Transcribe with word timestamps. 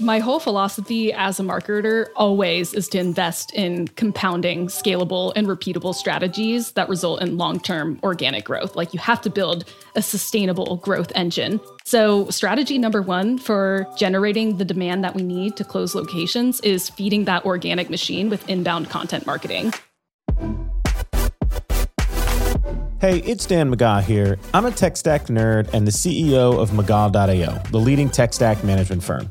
My 0.00 0.18
whole 0.18 0.40
philosophy 0.40 1.12
as 1.12 1.38
a 1.38 1.42
marketer 1.42 2.06
always 2.16 2.72
is 2.72 2.88
to 2.88 2.98
invest 2.98 3.52
in 3.52 3.86
compounding, 3.88 4.68
scalable, 4.68 5.34
and 5.36 5.46
repeatable 5.46 5.94
strategies 5.94 6.72
that 6.72 6.88
result 6.88 7.20
in 7.20 7.36
long 7.36 7.60
term 7.60 8.00
organic 8.02 8.46
growth. 8.46 8.76
Like 8.76 8.94
you 8.94 8.98
have 8.98 9.20
to 9.20 9.30
build 9.30 9.66
a 9.96 10.00
sustainable 10.00 10.76
growth 10.76 11.12
engine. 11.14 11.60
So, 11.84 12.30
strategy 12.30 12.78
number 12.78 13.02
one 13.02 13.36
for 13.36 13.86
generating 13.98 14.56
the 14.56 14.64
demand 14.64 15.04
that 15.04 15.14
we 15.14 15.22
need 15.22 15.56
to 15.58 15.64
close 15.64 15.94
locations 15.94 16.60
is 16.60 16.88
feeding 16.88 17.26
that 17.26 17.44
organic 17.44 17.90
machine 17.90 18.30
with 18.30 18.48
inbound 18.48 18.88
content 18.88 19.26
marketing. 19.26 19.74
Hey, 23.02 23.18
it's 23.20 23.44
Dan 23.44 23.74
McGaw 23.74 24.02
here. 24.02 24.38
I'm 24.54 24.64
a 24.64 24.70
tech 24.70 24.96
stack 24.96 25.26
nerd 25.26 25.72
and 25.74 25.86
the 25.86 25.90
CEO 25.90 26.58
of 26.58 26.70
McGaw.io, 26.70 27.62
the 27.70 27.78
leading 27.78 28.08
tech 28.08 28.32
stack 28.32 28.64
management 28.64 29.02
firm. 29.02 29.30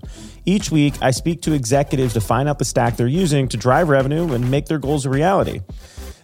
Each 0.50 0.72
week, 0.72 0.96
I 1.00 1.12
speak 1.12 1.44
to 1.44 1.54
executives 1.54 2.14
to 2.14 2.22
find 2.22 2.50
out 2.50 2.58
the 2.58 2.66
stack 2.66 2.98
they're 2.98 3.06
using 3.06 3.48
to 3.50 3.56
drive 3.56 3.88
revenue 3.88 4.34
and 4.34 4.50
make 4.50 4.66
their 4.66 4.80
goals 4.80 5.06
a 5.06 5.10
reality. 5.12 5.62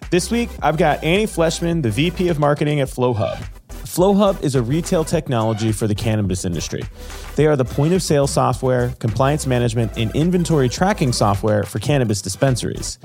This 0.09 0.32
week, 0.32 0.49
I've 0.63 0.77
got 0.77 1.04
Annie 1.04 1.27
Fleshman, 1.27 1.84
the 1.84 1.91
VP 1.91 2.30
of 2.30 2.40
Marketing 2.40 2.80
at 2.80 2.88
FlowHub. 2.88 3.40
FlowHub 3.95 4.44
is 4.44 4.55
a 4.55 4.62
retail 4.62 5.05
technology 5.05 5.72
for 5.72 5.88
the 5.88 5.95
cannabis 5.95 6.44
industry. 6.44 6.84
They 7.38 7.48
are 7.48 7.55
the 7.55 7.63
point 7.63 7.94
of 7.94 8.04
sale 8.04 8.27
software, 8.27 8.90
compliance 8.99 9.48
management, 9.48 9.98
and 9.98 10.13
inventory 10.13 10.68
tracking 10.68 11.13
software 11.13 11.63
for 11.63 11.80
cannabis 11.80 12.21
dispensaries. 12.21 12.99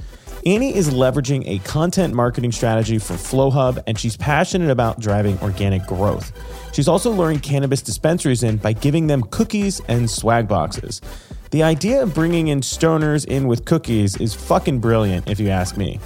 Annie 0.44 0.74
is 0.74 0.90
leveraging 0.90 1.44
a 1.46 1.60
content 1.60 2.12
marketing 2.12 2.50
strategy 2.50 2.98
for 2.98 3.14
FlowHub, 3.14 3.80
and 3.86 3.96
she's 3.96 4.16
passionate 4.16 4.68
about 4.68 4.98
driving 4.98 5.38
organic 5.42 5.86
growth. 5.86 6.32
She's 6.74 6.88
also 6.88 7.12
luring 7.12 7.38
cannabis 7.38 7.82
dispensaries 7.82 8.42
in 8.42 8.56
by 8.56 8.72
giving 8.72 9.06
them 9.06 9.22
cookies 9.22 9.80
and 9.86 10.10
swag 10.10 10.48
boxes. 10.48 11.00
The 11.52 11.62
idea 11.62 12.02
of 12.02 12.14
bringing 12.14 12.48
in 12.48 12.62
stoners 12.62 13.24
in 13.26 13.46
with 13.46 13.64
cookies 13.64 14.16
is 14.16 14.34
fucking 14.34 14.80
brilliant, 14.80 15.30
if 15.30 15.38
you 15.38 15.50
ask 15.50 15.76
me. 15.76 16.00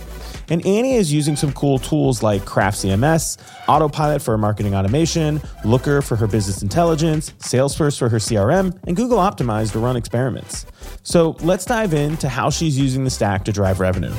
And 0.50 0.64
Annie 0.66 0.94
is 0.94 1.12
using 1.12 1.36
some 1.36 1.52
cool 1.52 1.78
tools 1.78 2.22
like 2.22 2.44
Craft 2.44 2.78
CMS, 2.78 3.38
Autopilot 3.66 4.20
for 4.20 4.36
marketing 4.36 4.74
automation, 4.74 5.40
Looker 5.64 6.02
for 6.02 6.16
her 6.16 6.26
business 6.26 6.62
intelligence, 6.62 7.30
Salesforce 7.38 7.98
for 7.98 8.08
her 8.08 8.18
CRM, 8.18 8.78
and 8.86 8.96
Google 8.96 9.18
Optimize 9.18 9.72
to 9.72 9.78
run 9.78 9.96
experiments. 9.96 10.66
So 11.02 11.36
let's 11.40 11.64
dive 11.64 11.94
into 11.94 12.28
how 12.28 12.50
she's 12.50 12.78
using 12.78 13.04
the 13.04 13.10
stack 13.10 13.44
to 13.46 13.52
drive 13.52 13.80
revenue. 13.80 14.14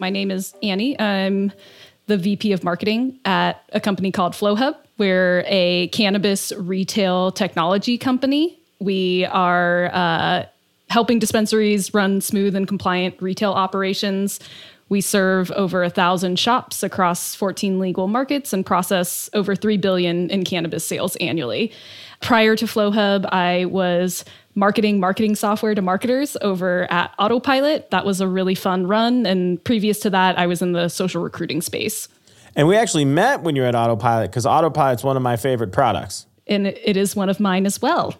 My 0.00 0.10
name 0.10 0.32
is 0.32 0.52
Annie. 0.64 0.98
I'm 0.98 1.52
the 2.06 2.18
VP 2.18 2.52
of 2.52 2.64
marketing 2.64 3.20
at 3.24 3.62
a 3.72 3.78
company 3.80 4.10
called 4.10 4.32
FlowHub. 4.32 4.74
We're 4.98 5.44
a 5.46 5.88
cannabis 5.88 6.52
retail 6.56 7.30
technology 7.30 7.98
company. 7.98 8.58
We 8.80 9.26
are 9.26 9.90
uh, 9.92 10.46
helping 10.92 11.18
dispensaries 11.18 11.94
run 11.94 12.20
smooth 12.20 12.54
and 12.54 12.68
compliant 12.68 13.20
retail 13.20 13.52
operations. 13.52 14.38
We 14.90 15.00
serve 15.00 15.50
over 15.52 15.82
a 15.82 15.88
thousand 15.88 16.38
shops 16.38 16.82
across 16.82 17.34
14 17.34 17.78
legal 17.78 18.08
markets 18.08 18.52
and 18.52 18.64
process 18.64 19.30
over 19.32 19.56
3 19.56 19.78
billion 19.78 20.28
in 20.28 20.44
cannabis 20.44 20.86
sales 20.86 21.16
annually. 21.16 21.72
Prior 22.20 22.54
to 22.56 22.66
FlowHub, 22.66 23.24
I 23.32 23.64
was 23.64 24.22
marketing 24.54 25.00
marketing 25.00 25.34
software 25.34 25.74
to 25.74 25.80
marketers 25.80 26.36
over 26.42 26.86
at 26.92 27.14
Autopilot. 27.18 27.90
That 27.90 28.04
was 28.04 28.20
a 28.20 28.28
really 28.28 28.54
fun 28.54 28.86
run. 28.86 29.24
And 29.24 29.64
previous 29.64 29.98
to 30.00 30.10
that, 30.10 30.38
I 30.38 30.46
was 30.46 30.60
in 30.60 30.72
the 30.72 30.90
social 30.90 31.22
recruiting 31.22 31.62
space. 31.62 32.06
And 32.54 32.68
we 32.68 32.76
actually 32.76 33.06
met 33.06 33.40
when 33.40 33.56
you 33.56 33.62
were 33.62 33.68
at 33.68 33.74
Autopilot 33.74 34.30
because 34.30 34.44
Autopilot's 34.44 35.02
one 35.02 35.16
of 35.16 35.22
my 35.22 35.36
favorite 35.36 35.72
products. 35.72 36.26
And 36.46 36.66
it 36.66 36.98
is 36.98 37.16
one 37.16 37.30
of 37.30 37.40
mine 37.40 37.64
as 37.64 37.80
well. 37.80 38.14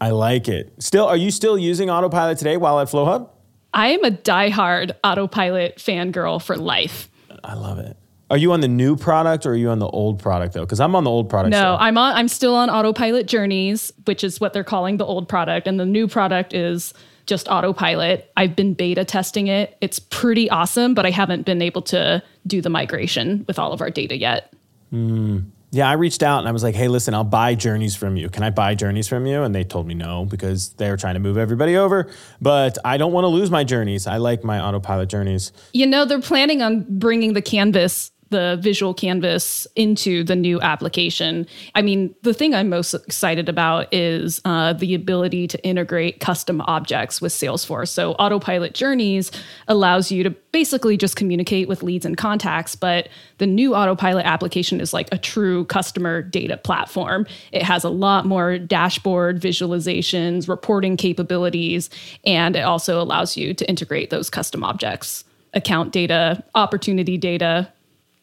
I 0.00 0.10
like 0.10 0.48
it. 0.48 0.72
Still, 0.78 1.06
are 1.06 1.16
you 1.16 1.30
still 1.30 1.58
using 1.58 1.90
Autopilot 1.90 2.38
today 2.38 2.56
while 2.56 2.80
at 2.80 2.88
FlowHub? 2.88 3.30
I 3.72 3.88
am 3.88 4.04
a 4.04 4.10
diehard 4.10 4.92
Autopilot 5.04 5.76
fangirl 5.76 6.42
for 6.42 6.56
life. 6.56 7.08
I 7.44 7.54
love 7.54 7.78
it. 7.78 7.96
Are 8.28 8.36
you 8.36 8.52
on 8.52 8.60
the 8.60 8.68
new 8.68 8.96
product 8.96 9.46
or 9.46 9.52
are 9.52 9.56
you 9.56 9.70
on 9.70 9.78
the 9.78 9.88
old 9.88 10.18
product 10.18 10.54
though? 10.54 10.64
Because 10.64 10.80
I'm 10.80 10.96
on 10.96 11.04
the 11.04 11.10
old 11.10 11.30
product. 11.30 11.52
No, 11.52 11.58
still. 11.58 11.76
I'm 11.78 11.96
on. 11.96 12.16
I'm 12.16 12.28
still 12.28 12.54
on 12.54 12.70
Autopilot 12.70 13.26
Journeys, 13.26 13.92
which 14.04 14.24
is 14.24 14.40
what 14.40 14.52
they're 14.52 14.64
calling 14.64 14.96
the 14.96 15.04
old 15.04 15.28
product, 15.28 15.68
and 15.68 15.78
the 15.78 15.86
new 15.86 16.08
product 16.08 16.52
is 16.52 16.92
just 17.26 17.48
Autopilot. 17.48 18.30
I've 18.36 18.56
been 18.56 18.74
beta 18.74 19.04
testing 19.04 19.46
it. 19.46 19.76
It's 19.80 19.98
pretty 19.98 20.50
awesome, 20.50 20.94
but 20.94 21.06
I 21.06 21.10
haven't 21.10 21.46
been 21.46 21.62
able 21.62 21.82
to 21.82 22.22
do 22.46 22.60
the 22.60 22.70
migration 22.70 23.44
with 23.46 23.58
all 23.58 23.72
of 23.72 23.80
our 23.80 23.90
data 23.90 24.16
yet. 24.16 24.52
Mm. 24.92 25.50
Yeah, 25.70 25.88
I 25.88 25.94
reached 25.94 26.22
out 26.22 26.38
and 26.38 26.48
I 26.48 26.52
was 26.52 26.62
like, 26.62 26.74
hey, 26.74 26.88
listen, 26.88 27.12
I'll 27.12 27.24
buy 27.24 27.54
journeys 27.54 27.96
from 27.96 28.16
you. 28.16 28.28
Can 28.28 28.42
I 28.42 28.50
buy 28.50 28.74
journeys 28.74 29.08
from 29.08 29.26
you? 29.26 29.42
And 29.42 29.54
they 29.54 29.64
told 29.64 29.86
me 29.86 29.94
no 29.94 30.24
because 30.24 30.70
they're 30.74 30.96
trying 30.96 31.14
to 31.14 31.20
move 31.20 31.36
everybody 31.36 31.76
over. 31.76 32.10
But 32.40 32.78
I 32.84 32.96
don't 32.96 33.12
want 33.12 33.24
to 33.24 33.28
lose 33.28 33.50
my 33.50 33.64
journeys. 33.64 34.06
I 34.06 34.18
like 34.18 34.44
my 34.44 34.60
autopilot 34.60 35.08
journeys. 35.08 35.52
You 35.72 35.86
know, 35.86 36.04
they're 36.04 36.20
planning 36.20 36.62
on 36.62 36.86
bringing 36.88 37.32
the 37.32 37.42
canvas 37.42 38.12
the 38.30 38.58
visual 38.60 38.92
canvas 38.92 39.66
into 39.76 40.24
the 40.24 40.34
new 40.34 40.60
application. 40.60 41.46
I 41.74 41.82
mean, 41.82 42.14
the 42.22 42.34
thing 42.34 42.54
I'm 42.54 42.68
most 42.68 42.92
excited 42.94 43.48
about 43.48 43.92
is 43.92 44.40
uh, 44.44 44.72
the 44.72 44.94
ability 44.94 45.46
to 45.48 45.64
integrate 45.64 46.20
custom 46.20 46.60
objects 46.62 47.20
with 47.20 47.32
Salesforce. 47.32 47.88
So, 47.88 48.12
Autopilot 48.12 48.74
Journeys 48.74 49.30
allows 49.68 50.10
you 50.10 50.24
to 50.24 50.30
basically 50.50 50.96
just 50.96 51.16
communicate 51.16 51.68
with 51.68 51.82
leads 51.82 52.04
and 52.04 52.16
contacts, 52.16 52.74
but 52.74 53.08
the 53.38 53.46
new 53.46 53.74
Autopilot 53.74 54.26
application 54.26 54.80
is 54.80 54.92
like 54.92 55.08
a 55.12 55.18
true 55.18 55.64
customer 55.66 56.22
data 56.22 56.56
platform. 56.56 57.26
It 57.52 57.62
has 57.62 57.84
a 57.84 57.90
lot 57.90 58.26
more 58.26 58.58
dashboard 58.58 59.40
visualizations, 59.40 60.48
reporting 60.48 60.96
capabilities, 60.96 61.90
and 62.24 62.56
it 62.56 62.62
also 62.62 63.00
allows 63.00 63.36
you 63.36 63.54
to 63.54 63.68
integrate 63.68 64.10
those 64.10 64.30
custom 64.30 64.64
objects 64.64 65.24
account 65.54 65.90
data, 65.90 66.44
opportunity 66.54 67.16
data, 67.16 67.72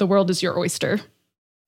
the 0.03 0.07
world 0.07 0.29
is 0.29 0.43
your 0.43 0.59
oyster. 0.59 0.99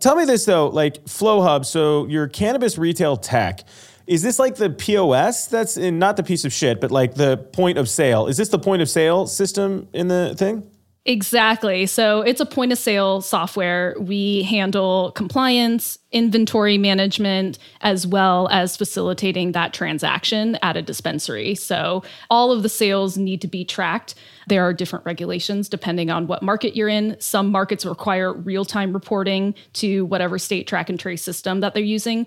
Tell 0.01 0.17
me 0.17 0.25
this 0.25 0.43
though, 0.43 0.67
like 0.67 1.05
FlowHub, 1.05 1.63
so 1.63 2.05
your 2.07 2.27
cannabis 2.27 2.77
retail 2.77 3.15
tech, 3.15 3.61
is 4.07 4.21
this 4.21 4.39
like 4.39 4.55
the 4.55 4.69
POS 4.69 5.47
that's 5.47 5.77
in 5.77 5.99
not 5.99 6.17
the 6.17 6.23
piece 6.23 6.43
of 6.43 6.51
shit, 6.51 6.81
but 6.81 6.91
like 6.91 7.15
the 7.15 7.37
point 7.37 7.77
of 7.77 7.87
sale? 7.87 8.27
Is 8.27 8.35
this 8.35 8.49
the 8.49 8.59
point 8.59 8.81
of 8.81 8.89
sale 8.89 9.25
system 9.25 9.87
in 9.93 10.09
the 10.09 10.35
thing? 10.37 10.69
Exactly. 11.07 11.85
So 11.85 12.21
it's 12.21 12.41
a 12.41 12.47
point 12.47 12.71
of 12.71 12.79
sale 12.79 13.21
software. 13.21 13.95
We 13.99 14.41
handle 14.41 15.11
compliance, 15.11 15.99
inventory 16.11 16.79
management, 16.79 17.59
as 17.81 18.07
well 18.07 18.47
as 18.49 18.75
facilitating 18.75 19.51
that 19.51 19.71
transaction 19.71 20.57
at 20.63 20.75
a 20.75 20.81
dispensary. 20.81 21.53
So 21.53 22.03
all 22.31 22.51
of 22.51 22.63
the 22.63 22.69
sales 22.69 23.19
need 23.19 23.39
to 23.41 23.47
be 23.47 23.63
tracked. 23.63 24.15
There 24.47 24.63
are 24.63 24.73
different 24.73 25.05
regulations 25.05 25.69
depending 25.69 26.09
on 26.09 26.25
what 26.25 26.41
market 26.41 26.75
you're 26.75 26.89
in. 26.89 27.17
Some 27.19 27.51
markets 27.51 27.85
require 27.85 28.33
real 28.33 28.65
time 28.65 28.91
reporting 28.91 29.53
to 29.73 30.05
whatever 30.05 30.39
state 30.39 30.65
track 30.65 30.89
and 30.89 30.99
trace 30.99 31.21
system 31.21 31.59
that 31.59 31.75
they're 31.75 31.83
using. 31.83 32.25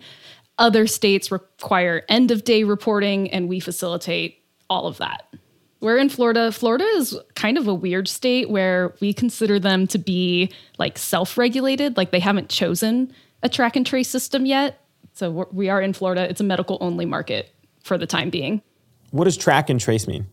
Other 0.57 0.87
states 0.87 1.33
require 1.33 2.05
end 2.09 2.31
of 2.31 2.45
day 2.45 2.63
reporting, 2.63 3.29
and 3.31 3.49
we 3.49 3.59
facilitate 3.59 4.43
all 4.71 4.87
of 4.87 4.99
that. 4.99 5.33
We're 5.81 5.99
in 5.99 6.09
Florida. 6.09 6.51
Florida 6.51 6.85
is 6.85 7.17
kind 7.35 7.57
of 7.57 7.69
a 7.69 7.75
weird 7.75 8.09
state 8.09 8.51
where 8.51 8.95
we 9.01 9.13
consider 9.13 9.61
them 9.61 9.87
to 9.89 9.99
be 9.99 10.53
like 10.79 10.99
self 10.99 11.39
regulated, 11.39 11.97
like 11.97 12.11
they 12.11 12.21
haven't 12.21 12.49
chosen 12.49 13.13
a 13.43 13.49
track 13.49 13.77
and 13.77 13.87
trace 13.87 14.09
system 14.09 14.45
yet. 14.45 14.81
So 15.13 15.49
we 15.53 15.69
are 15.69 15.81
in 15.81 15.93
Florida. 15.93 16.29
It's 16.29 16.41
a 16.41 16.45
medical 16.45 16.79
only 16.81 17.05
market 17.05 17.55
for 17.83 17.97
the 17.97 18.07
time 18.07 18.31
being. 18.31 18.63
What 19.11 19.25
does 19.25 19.37
track 19.37 19.71
and 19.71 19.81
trace 19.81 20.07
mean? 20.07 20.27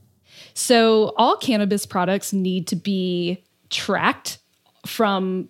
So 0.54 1.14
all 1.18 1.38
cannabis 1.38 1.86
products 1.86 2.34
need 2.34 2.68
to 2.68 2.76
be 2.76 3.44
tracked 3.70 4.40
from 4.86 5.50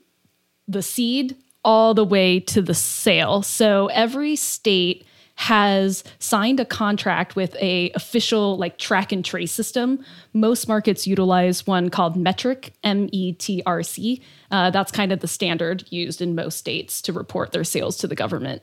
the 0.67 0.81
seed 0.81 1.35
all 1.63 1.93
the 1.93 2.05
way 2.05 2.39
to 2.39 2.61
the 2.61 2.73
sale. 2.73 3.41
So 3.41 3.87
every 3.87 4.35
state 4.35 5.05
has 5.35 6.03
signed 6.19 6.59
a 6.59 6.65
contract 6.65 7.35
with 7.35 7.55
a 7.57 7.91
official 7.91 8.57
like 8.57 8.77
track 8.77 9.11
and 9.11 9.23
trace 9.23 9.51
system. 9.51 10.03
Most 10.33 10.67
markets 10.67 11.05
utilize 11.05 11.67
one 11.67 11.89
called 11.89 12.15
Metrc, 12.15 12.71
M 12.83 13.09
E 13.11 13.33
T 13.33 13.61
R 13.65 13.83
C. 13.83 14.21
Uh, 14.49 14.69
that's 14.69 14.91
kind 14.91 15.11
of 15.11 15.19
the 15.19 15.27
standard 15.27 15.83
used 15.91 16.21
in 16.21 16.35
most 16.35 16.57
states 16.57 17.01
to 17.03 17.13
report 17.13 17.51
their 17.51 17.65
sales 17.65 17.97
to 17.97 18.07
the 18.07 18.15
government. 18.15 18.61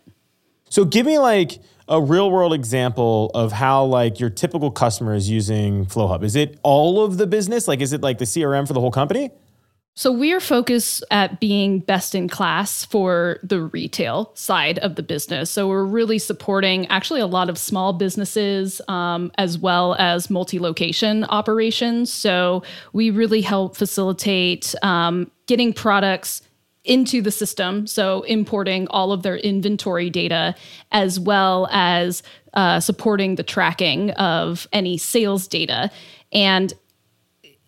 So 0.71 0.87
give 0.87 1.05
me 1.05 1.19
like 1.19 1.59
a 1.89 2.01
real 2.01 2.31
world 2.31 2.55
example 2.55 3.31
of 3.35 3.53
how 3.53 3.85
like 3.85 4.19
your 4.19 4.31
typical 4.31 4.71
customer 4.71 5.15
is 5.15 5.29
using 5.29 5.85
FlowHub. 5.85 6.23
Is 6.23 6.35
it 6.35 6.59
all 6.63 7.05
of 7.05 7.19
the 7.19 7.27
business? 7.27 7.69
Like 7.69 7.81
is 7.81 7.93
it 7.93 8.01
like 8.01 8.17
the 8.17 8.25
CRM 8.25 8.67
for 8.67 8.73
the 8.73 8.81
whole 8.81 8.91
company? 8.91 9.31
So 9.95 10.11
we're 10.11 10.41
focused 10.41 11.05
at 11.11 11.39
being 11.39 11.81
best 11.81 12.15
in 12.15 12.27
class 12.27 12.85
for 12.87 13.39
the 13.43 13.61
retail 13.61 14.33
side 14.35 14.79
of 14.79 14.95
the 14.95 15.03
business. 15.03 15.51
So 15.51 15.69
we're 15.69 15.85
really 15.85 16.19
supporting 16.19 16.87
actually 16.87 17.21
a 17.21 17.27
lot 17.27 17.51
of 17.51 17.59
small 17.59 17.93
businesses 17.93 18.81
um, 18.89 19.31
as 19.37 19.59
well 19.59 19.95
as 19.99 20.31
multi-location 20.31 21.25
operations. 21.25 22.11
So 22.11 22.63
we 22.95 23.11
really 23.11 23.43
help 23.43 23.77
facilitate 23.77 24.75
um, 24.83 25.31
getting 25.47 25.75
products 25.75 26.41
into 26.85 27.23
the 27.23 27.31
system. 27.31 27.87
So, 27.87 28.23
importing 28.23 28.89
all 28.89 29.13
of 29.13 29.23
their 29.23 29.37
inventory 29.37 30.11
data 30.11 30.55
as 30.91 31.21
well 31.21 31.69
as 31.71 32.25
uh, 32.55 32.81
supporting 32.81 33.37
the 33.37 33.45
tracking 33.45 34.11
of 34.13 34.67
any 34.73 34.99
sales 34.99 35.47
data. 35.47 35.93
And 36.33 36.73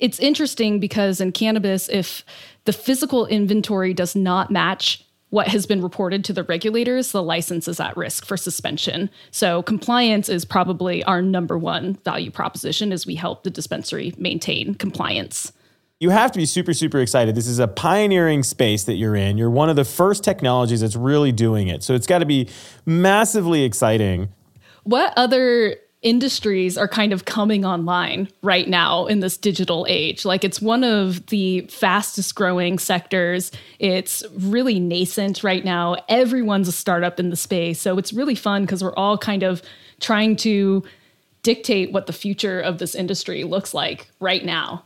it's 0.04 0.18
interesting 0.18 0.80
because 0.80 1.18
in 1.18 1.32
cannabis, 1.32 1.88
if 1.88 2.26
the 2.66 2.74
physical 2.74 3.24
inventory 3.24 3.94
does 3.94 4.14
not 4.14 4.50
match 4.50 5.02
what 5.30 5.48
has 5.48 5.64
been 5.64 5.80
reported 5.80 6.22
to 6.26 6.34
the 6.34 6.42
regulators, 6.42 7.10
the 7.10 7.22
license 7.22 7.66
is 7.68 7.80
at 7.80 7.96
risk 7.96 8.26
for 8.26 8.36
suspension. 8.36 9.08
So 9.30 9.62
compliance 9.62 10.28
is 10.28 10.44
probably 10.44 11.02
our 11.04 11.22
number 11.22 11.56
one 11.56 11.94
value 12.04 12.30
proposition 12.30 12.92
as 12.92 13.06
we 13.06 13.14
help 13.14 13.44
the 13.44 13.50
dispensary 13.50 14.12
maintain 14.18 14.74
compliance. 14.74 15.52
You 16.00 16.10
have 16.10 16.30
to 16.32 16.38
be 16.38 16.44
super, 16.44 16.74
super 16.74 17.00
excited. 17.00 17.34
This 17.34 17.46
is 17.46 17.58
a 17.58 17.66
pioneering 17.66 18.42
space 18.42 18.84
that 18.84 18.96
you're 18.96 19.16
in. 19.16 19.38
You're 19.38 19.48
one 19.48 19.70
of 19.70 19.76
the 19.76 19.86
first 19.86 20.22
technologies 20.22 20.82
that's 20.82 20.96
really 20.96 21.32
doing 21.32 21.68
it. 21.68 21.82
So 21.82 21.94
it's 21.94 22.06
got 22.06 22.18
to 22.18 22.26
be 22.26 22.50
massively 22.84 23.64
exciting. 23.64 24.28
What 24.82 25.14
other 25.16 25.78
industries 26.04 26.76
are 26.78 26.86
kind 26.86 27.12
of 27.12 27.24
coming 27.24 27.64
online 27.64 28.28
right 28.42 28.68
now 28.68 29.06
in 29.06 29.20
this 29.20 29.36
digital 29.36 29.86
age. 29.88 30.24
Like 30.24 30.44
it's 30.44 30.60
one 30.60 30.84
of 30.84 31.26
the 31.26 31.62
fastest 31.62 32.34
growing 32.34 32.78
sectors. 32.78 33.50
It's 33.78 34.22
really 34.36 34.78
nascent 34.78 35.42
right 35.42 35.64
now. 35.64 35.96
Everyone's 36.08 36.68
a 36.68 36.72
startup 36.72 37.18
in 37.18 37.30
the 37.30 37.36
space. 37.36 37.80
So 37.80 37.98
it's 37.98 38.12
really 38.12 38.34
fun 38.34 38.62
because 38.62 38.84
we're 38.84 38.94
all 38.94 39.16
kind 39.16 39.42
of 39.42 39.62
trying 39.98 40.36
to 40.36 40.84
dictate 41.42 41.90
what 41.90 42.06
the 42.06 42.12
future 42.12 42.60
of 42.60 42.78
this 42.78 42.94
industry 42.94 43.42
looks 43.44 43.72
like 43.72 44.08
right 44.20 44.44
now. 44.44 44.84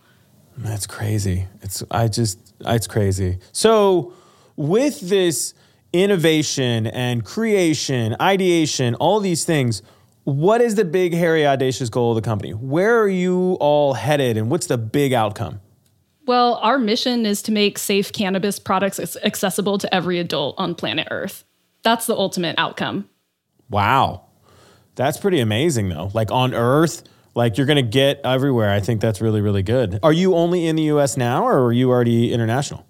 That's 0.56 0.86
crazy. 0.86 1.46
It's 1.62 1.82
I 1.90 2.08
just 2.08 2.38
it's 2.60 2.86
crazy. 2.86 3.38
So 3.52 4.12
with 4.56 5.00
this 5.00 5.54
innovation 5.92 6.86
and 6.86 7.24
creation, 7.24 8.16
ideation, 8.20 8.94
all 8.96 9.20
these 9.20 9.44
things, 9.44 9.82
what 10.28 10.60
is 10.60 10.74
the 10.74 10.84
big, 10.84 11.14
hairy, 11.14 11.46
audacious 11.46 11.88
goal 11.88 12.10
of 12.10 12.16
the 12.16 12.20
company? 12.22 12.52
Where 12.52 13.00
are 13.00 13.08
you 13.08 13.56
all 13.60 13.94
headed, 13.94 14.36
and 14.36 14.50
what's 14.50 14.66
the 14.66 14.76
big 14.76 15.14
outcome? 15.14 15.62
Well, 16.26 16.56
our 16.56 16.78
mission 16.78 17.24
is 17.24 17.40
to 17.42 17.52
make 17.52 17.78
safe 17.78 18.12
cannabis 18.12 18.58
products 18.58 19.00
accessible 19.24 19.78
to 19.78 19.94
every 19.94 20.18
adult 20.18 20.56
on 20.58 20.74
planet 20.74 21.08
Earth. 21.10 21.46
That's 21.82 22.06
the 22.06 22.14
ultimate 22.14 22.56
outcome. 22.58 23.08
Wow. 23.70 24.26
That's 24.96 25.16
pretty 25.16 25.40
amazing, 25.40 25.88
though. 25.88 26.10
Like 26.12 26.30
on 26.30 26.52
Earth, 26.52 27.04
like 27.34 27.56
you're 27.56 27.66
going 27.66 27.76
to 27.76 27.90
get 27.90 28.20
everywhere. 28.22 28.70
I 28.70 28.80
think 28.80 29.00
that's 29.00 29.22
really, 29.22 29.40
really 29.40 29.62
good. 29.62 29.98
Are 30.02 30.12
you 30.12 30.34
only 30.34 30.66
in 30.66 30.76
the 30.76 30.82
US 30.94 31.16
now, 31.16 31.46
or 31.46 31.64
are 31.64 31.72
you 31.72 31.88
already 31.88 32.34
international? 32.34 32.84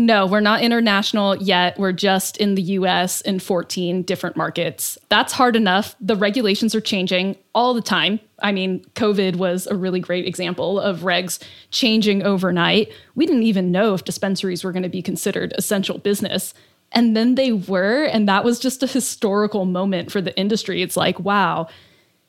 No, 0.00 0.26
we're 0.26 0.38
not 0.38 0.62
international 0.62 1.34
yet. 1.42 1.76
We're 1.76 1.90
just 1.90 2.36
in 2.36 2.54
the 2.54 2.62
US 2.62 3.20
in 3.20 3.40
14 3.40 4.02
different 4.02 4.36
markets. 4.36 4.96
That's 5.08 5.32
hard 5.32 5.56
enough. 5.56 5.96
The 6.00 6.14
regulations 6.14 6.72
are 6.76 6.80
changing 6.80 7.36
all 7.52 7.74
the 7.74 7.82
time. 7.82 8.20
I 8.40 8.52
mean, 8.52 8.84
COVID 8.94 9.34
was 9.34 9.66
a 9.66 9.74
really 9.74 9.98
great 9.98 10.24
example 10.24 10.78
of 10.78 11.00
regs 11.00 11.42
changing 11.72 12.22
overnight. 12.22 12.92
We 13.16 13.26
didn't 13.26 13.42
even 13.42 13.72
know 13.72 13.92
if 13.92 14.04
dispensaries 14.04 14.62
were 14.62 14.70
going 14.70 14.84
to 14.84 14.88
be 14.88 15.02
considered 15.02 15.52
essential 15.58 15.98
business. 15.98 16.54
And 16.92 17.16
then 17.16 17.34
they 17.34 17.50
were. 17.50 18.04
And 18.04 18.28
that 18.28 18.44
was 18.44 18.60
just 18.60 18.84
a 18.84 18.86
historical 18.86 19.64
moment 19.64 20.12
for 20.12 20.20
the 20.20 20.36
industry. 20.38 20.80
It's 20.80 20.96
like, 20.96 21.18
wow, 21.18 21.66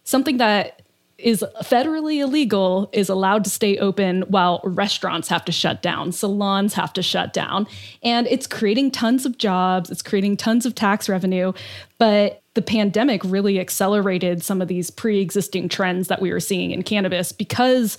something 0.06 0.38
that 0.38 0.82
is 1.22 1.44
federally 1.64 2.20
illegal 2.20 2.90
is 2.94 3.10
allowed 3.10 3.44
to 3.44 3.50
stay 3.50 3.78
open 3.78 4.22
while 4.24 4.62
restaurants 4.64 5.28
have 5.28 5.46
to 5.46 5.52
shut 5.52 5.82
down, 5.82 6.12
salons 6.12 6.74
have 6.74 6.94
to 6.94 7.04
shut 7.04 7.34
down. 7.34 7.68
And 8.04 8.28
it's 8.28 8.48
creating 8.48 8.92
tons 8.92 9.26
of 9.26 9.38
jobs, 9.38 9.90
it's 9.90 10.02
creating 10.02 10.38
tons 10.38 10.66
of 10.66 10.76
tax 10.76 11.10
revenue. 11.10 11.54
But 11.98 12.42
the 12.54 12.62
pandemic 12.62 13.22
really 13.24 13.60
accelerated 13.60 14.44
some 14.44 14.62
of 14.62 14.68
these 14.68 14.90
pre 14.90 15.20
existing 15.20 15.70
trends 15.70 16.08
that 16.08 16.22
we 16.22 16.32
were 16.32 16.40
seeing 16.40 16.72
in 16.72 16.84
cannabis 16.84 17.32
because 17.32 17.98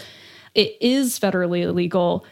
it 0.54 0.76
is 0.80 1.18
federally 1.18 1.62
illegal. 1.62 2.24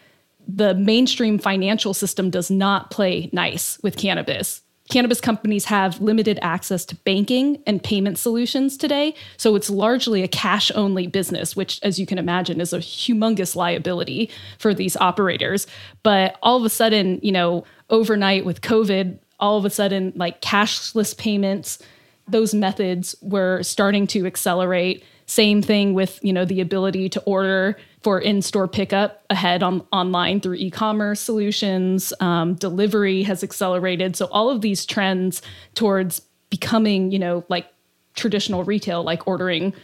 The 0.46 0.74
mainstream 0.74 1.38
financial 1.38 1.94
system 1.94 2.30
does 2.30 2.50
not 2.50 2.90
play 2.90 3.28
nice 3.32 3.78
with 3.82 3.96
cannabis 3.96 4.62
cannabis 4.88 5.20
companies 5.20 5.66
have 5.66 6.00
limited 6.00 6.38
access 6.42 6.84
to 6.86 6.96
banking 6.96 7.62
and 7.66 7.82
payment 7.82 8.18
solutions 8.18 8.76
today. 8.76 9.14
So 9.36 9.54
it's 9.54 9.70
largely 9.70 10.22
a 10.22 10.28
cash 10.28 10.70
only 10.74 11.06
business, 11.06 11.54
which, 11.54 11.78
as 11.82 11.98
you 11.98 12.06
can 12.06 12.18
imagine, 12.18 12.60
is 12.60 12.72
a 12.72 12.78
humongous 12.78 13.54
liability 13.54 14.30
for 14.58 14.74
these 14.74 14.96
operators. 14.96 15.66
But 16.02 16.38
all 16.42 16.56
of 16.56 16.64
a 16.64 16.70
sudden, 16.70 17.20
you 17.22 17.32
know, 17.32 17.64
overnight 17.90 18.44
with 18.44 18.60
COVID, 18.60 19.18
all 19.40 19.58
of 19.58 19.64
a 19.64 19.70
sudden, 19.70 20.12
like 20.16 20.40
cashless 20.40 21.16
payments, 21.16 21.78
those 22.26 22.54
methods 22.54 23.14
were 23.22 23.62
starting 23.62 24.06
to 24.08 24.26
accelerate. 24.26 25.04
Same 25.28 25.60
thing 25.60 25.92
with, 25.92 26.18
you 26.22 26.32
know, 26.32 26.46
the 26.46 26.62
ability 26.62 27.10
to 27.10 27.20
order 27.24 27.76
for 28.02 28.18
in-store 28.18 28.66
pickup 28.66 29.22
ahead 29.28 29.62
on 29.62 29.86
online 29.92 30.40
through 30.40 30.54
e-commerce 30.54 31.20
solutions. 31.20 32.14
Um, 32.18 32.54
delivery 32.54 33.24
has 33.24 33.44
accelerated. 33.44 34.16
So 34.16 34.24
all 34.32 34.48
of 34.48 34.62
these 34.62 34.86
trends 34.86 35.42
towards 35.74 36.22
becoming, 36.48 37.12
you 37.12 37.18
know, 37.18 37.44
like 37.50 37.66
traditional 38.14 38.64
retail, 38.64 39.02
like 39.02 39.28
ordering 39.28 39.74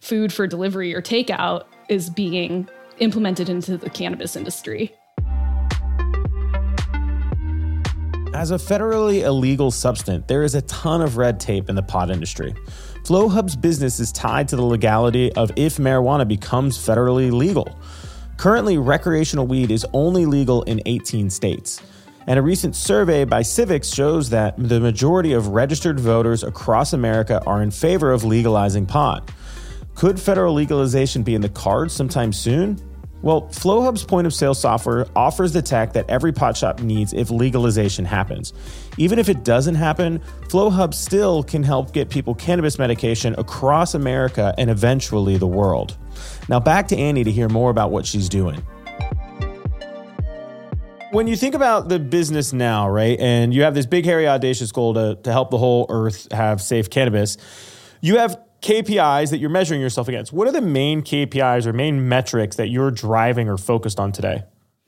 food 0.00 0.30
for 0.30 0.46
delivery 0.46 0.94
or 0.94 1.00
takeout, 1.00 1.64
is 1.88 2.10
being 2.10 2.68
implemented 2.98 3.48
into 3.48 3.78
the 3.78 3.88
cannabis 3.88 4.36
industry. 4.36 4.94
As 8.34 8.50
a 8.50 8.56
federally 8.56 9.22
illegal 9.22 9.70
substance, 9.70 10.24
there 10.26 10.42
is 10.42 10.54
a 10.54 10.62
ton 10.62 11.00
of 11.00 11.16
red 11.16 11.40
tape 11.40 11.70
in 11.70 11.76
the 11.76 11.82
pot 11.82 12.10
industry. 12.10 12.54
FlowHub's 13.04 13.56
business 13.56 13.98
is 13.98 14.12
tied 14.12 14.46
to 14.48 14.56
the 14.56 14.64
legality 14.64 15.32
of 15.32 15.50
if 15.56 15.78
marijuana 15.78 16.26
becomes 16.26 16.78
federally 16.78 17.32
legal. 17.32 17.76
Currently, 18.36 18.78
recreational 18.78 19.48
weed 19.48 19.72
is 19.72 19.84
only 19.92 20.24
legal 20.24 20.62
in 20.62 20.80
18 20.86 21.28
states. 21.28 21.82
And 22.28 22.38
a 22.38 22.42
recent 22.42 22.76
survey 22.76 23.24
by 23.24 23.42
Civiqs 23.42 23.92
shows 23.92 24.30
that 24.30 24.54
the 24.56 24.78
majority 24.78 25.32
of 25.32 25.48
registered 25.48 25.98
voters 25.98 26.44
across 26.44 26.92
America 26.92 27.42
are 27.44 27.60
in 27.60 27.72
favor 27.72 28.12
of 28.12 28.22
legalizing 28.22 28.86
pot. 28.86 29.28
Could 29.96 30.20
federal 30.20 30.54
legalization 30.54 31.24
be 31.24 31.34
in 31.34 31.40
the 31.40 31.48
cards 31.48 31.92
sometime 31.92 32.32
soon? 32.32 32.80
Well, 33.22 33.42
FlowHub's 33.42 34.02
point 34.02 34.26
of 34.26 34.34
sale 34.34 34.54
software 34.54 35.06
offers 35.14 35.52
the 35.52 35.62
tech 35.62 35.92
that 35.92 36.10
every 36.10 36.32
pot 36.32 36.56
shop 36.56 36.80
needs 36.80 37.12
if 37.12 37.30
legalization 37.30 38.04
happens. 38.04 38.52
Even 38.98 39.20
if 39.20 39.28
it 39.28 39.44
doesn't 39.44 39.76
happen, 39.76 40.20
FlowHub 40.48 40.92
still 40.92 41.44
can 41.44 41.62
help 41.62 41.92
get 41.92 42.10
people 42.10 42.34
cannabis 42.34 42.80
medication 42.80 43.34
across 43.38 43.94
America 43.94 44.52
and 44.58 44.68
eventually 44.68 45.36
the 45.36 45.46
world. 45.46 45.96
Now, 46.48 46.58
back 46.58 46.88
to 46.88 46.96
Annie 46.96 47.22
to 47.22 47.30
hear 47.30 47.48
more 47.48 47.70
about 47.70 47.92
what 47.92 48.06
she's 48.06 48.28
doing. 48.28 48.60
When 51.12 51.28
you 51.28 51.36
think 51.36 51.54
about 51.54 51.88
the 51.88 51.98
business 51.98 52.52
now, 52.52 52.88
right, 52.88 53.20
and 53.20 53.54
you 53.54 53.62
have 53.62 53.74
this 53.74 53.86
big, 53.86 54.04
hairy, 54.04 54.26
audacious 54.26 54.72
goal 54.72 54.94
to, 54.94 55.16
to 55.22 55.30
help 55.30 55.50
the 55.50 55.58
whole 55.58 55.86
earth 55.90 56.26
have 56.32 56.60
safe 56.60 56.90
cannabis, 56.90 57.36
you 58.00 58.16
have 58.18 58.40
KPIs 58.62 59.30
that 59.30 59.38
you're 59.38 59.50
measuring 59.50 59.80
yourself 59.80 60.08
against. 60.08 60.32
What 60.32 60.48
are 60.48 60.52
the 60.52 60.60
main 60.60 61.02
KPIs 61.02 61.66
or 61.66 61.72
main 61.72 62.08
metrics 62.08 62.56
that 62.56 62.68
you're 62.68 62.90
driving 62.90 63.48
or 63.48 63.56
focused 63.56 64.00
on 64.00 64.12
today? 64.12 64.44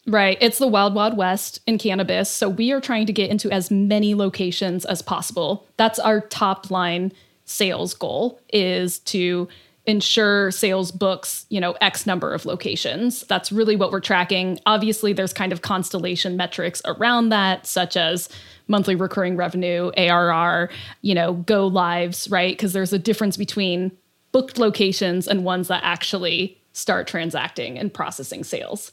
Right. 0.06 0.36
It's 0.40 0.58
the 0.58 0.66
wild, 0.66 0.94
wild 0.94 1.16
west 1.16 1.60
in 1.66 1.78
cannabis. 1.78 2.30
So 2.30 2.48
we 2.48 2.72
are 2.72 2.80
trying 2.80 3.06
to 3.06 3.12
get 3.12 3.30
into 3.30 3.50
as 3.50 3.70
many 3.70 4.14
locations 4.14 4.84
as 4.84 5.02
possible. 5.02 5.66
That's 5.76 5.98
our 5.98 6.20
top 6.20 6.70
line 6.70 7.12
sales 7.46 7.94
goal 7.94 8.40
is 8.52 8.98
to 9.00 9.48
ensure 9.86 10.50
sales 10.50 10.90
books, 10.90 11.44
you 11.50 11.60
know, 11.60 11.72
X 11.80 12.06
number 12.06 12.32
of 12.32 12.46
locations. 12.46 13.20
That's 13.22 13.52
really 13.52 13.76
what 13.76 13.90
we're 13.90 14.00
tracking. 14.00 14.58
Obviously, 14.64 15.12
there's 15.12 15.32
kind 15.32 15.52
of 15.52 15.62
constellation 15.62 16.36
metrics 16.36 16.80
around 16.86 17.28
that, 17.28 17.66
such 17.66 17.96
as 17.96 18.28
monthly 18.66 18.94
recurring 18.94 19.36
revenue, 19.36 19.90
ARR, 19.96 20.70
you 21.02 21.14
know, 21.14 21.34
go 21.34 21.66
lives, 21.66 22.30
right? 22.30 22.56
Because 22.56 22.72
there's 22.72 22.94
a 22.94 22.98
difference 22.98 23.36
between 23.36 23.92
booked 24.32 24.58
locations 24.58 25.28
and 25.28 25.44
ones 25.44 25.68
that 25.68 25.82
actually 25.84 26.58
start 26.72 27.06
transacting 27.06 27.78
and 27.78 27.92
processing 27.92 28.42
sales. 28.42 28.90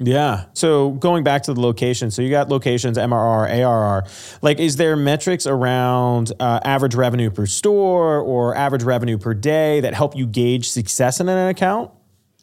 Yeah. 0.00 0.44
So 0.54 0.90
going 0.90 1.24
back 1.24 1.42
to 1.44 1.54
the 1.54 1.60
location, 1.60 2.10
so 2.10 2.22
you 2.22 2.30
got 2.30 2.48
locations, 2.48 2.96
MRR, 2.96 3.50
ARR. 3.50 4.06
Like, 4.42 4.60
is 4.60 4.76
there 4.76 4.96
metrics 4.96 5.46
around 5.46 6.32
uh, 6.38 6.60
average 6.64 6.94
revenue 6.94 7.30
per 7.30 7.46
store 7.46 8.20
or 8.20 8.54
average 8.54 8.84
revenue 8.84 9.18
per 9.18 9.34
day 9.34 9.80
that 9.80 9.94
help 9.94 10.16
you 10.16 10.26
gauge 10.26 10.70
success 10.70 11.20
in 11.20 11.28
an 11.28 11.48
account? 11.48 11.90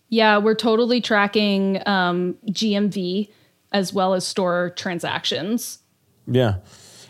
Yeah, 0.10 0.38
we're 0.38 0.56
totally 0.56 1.02
tracking 1.02 1.82
um, 1.88 2.36
GMV 2.50 3.30
as 3.72 3.94
well 3.94 4.14
as 4.14 4.28
store 4.28 4.72
transactions. 4.76 5.80
Yeah. 6.28 6.58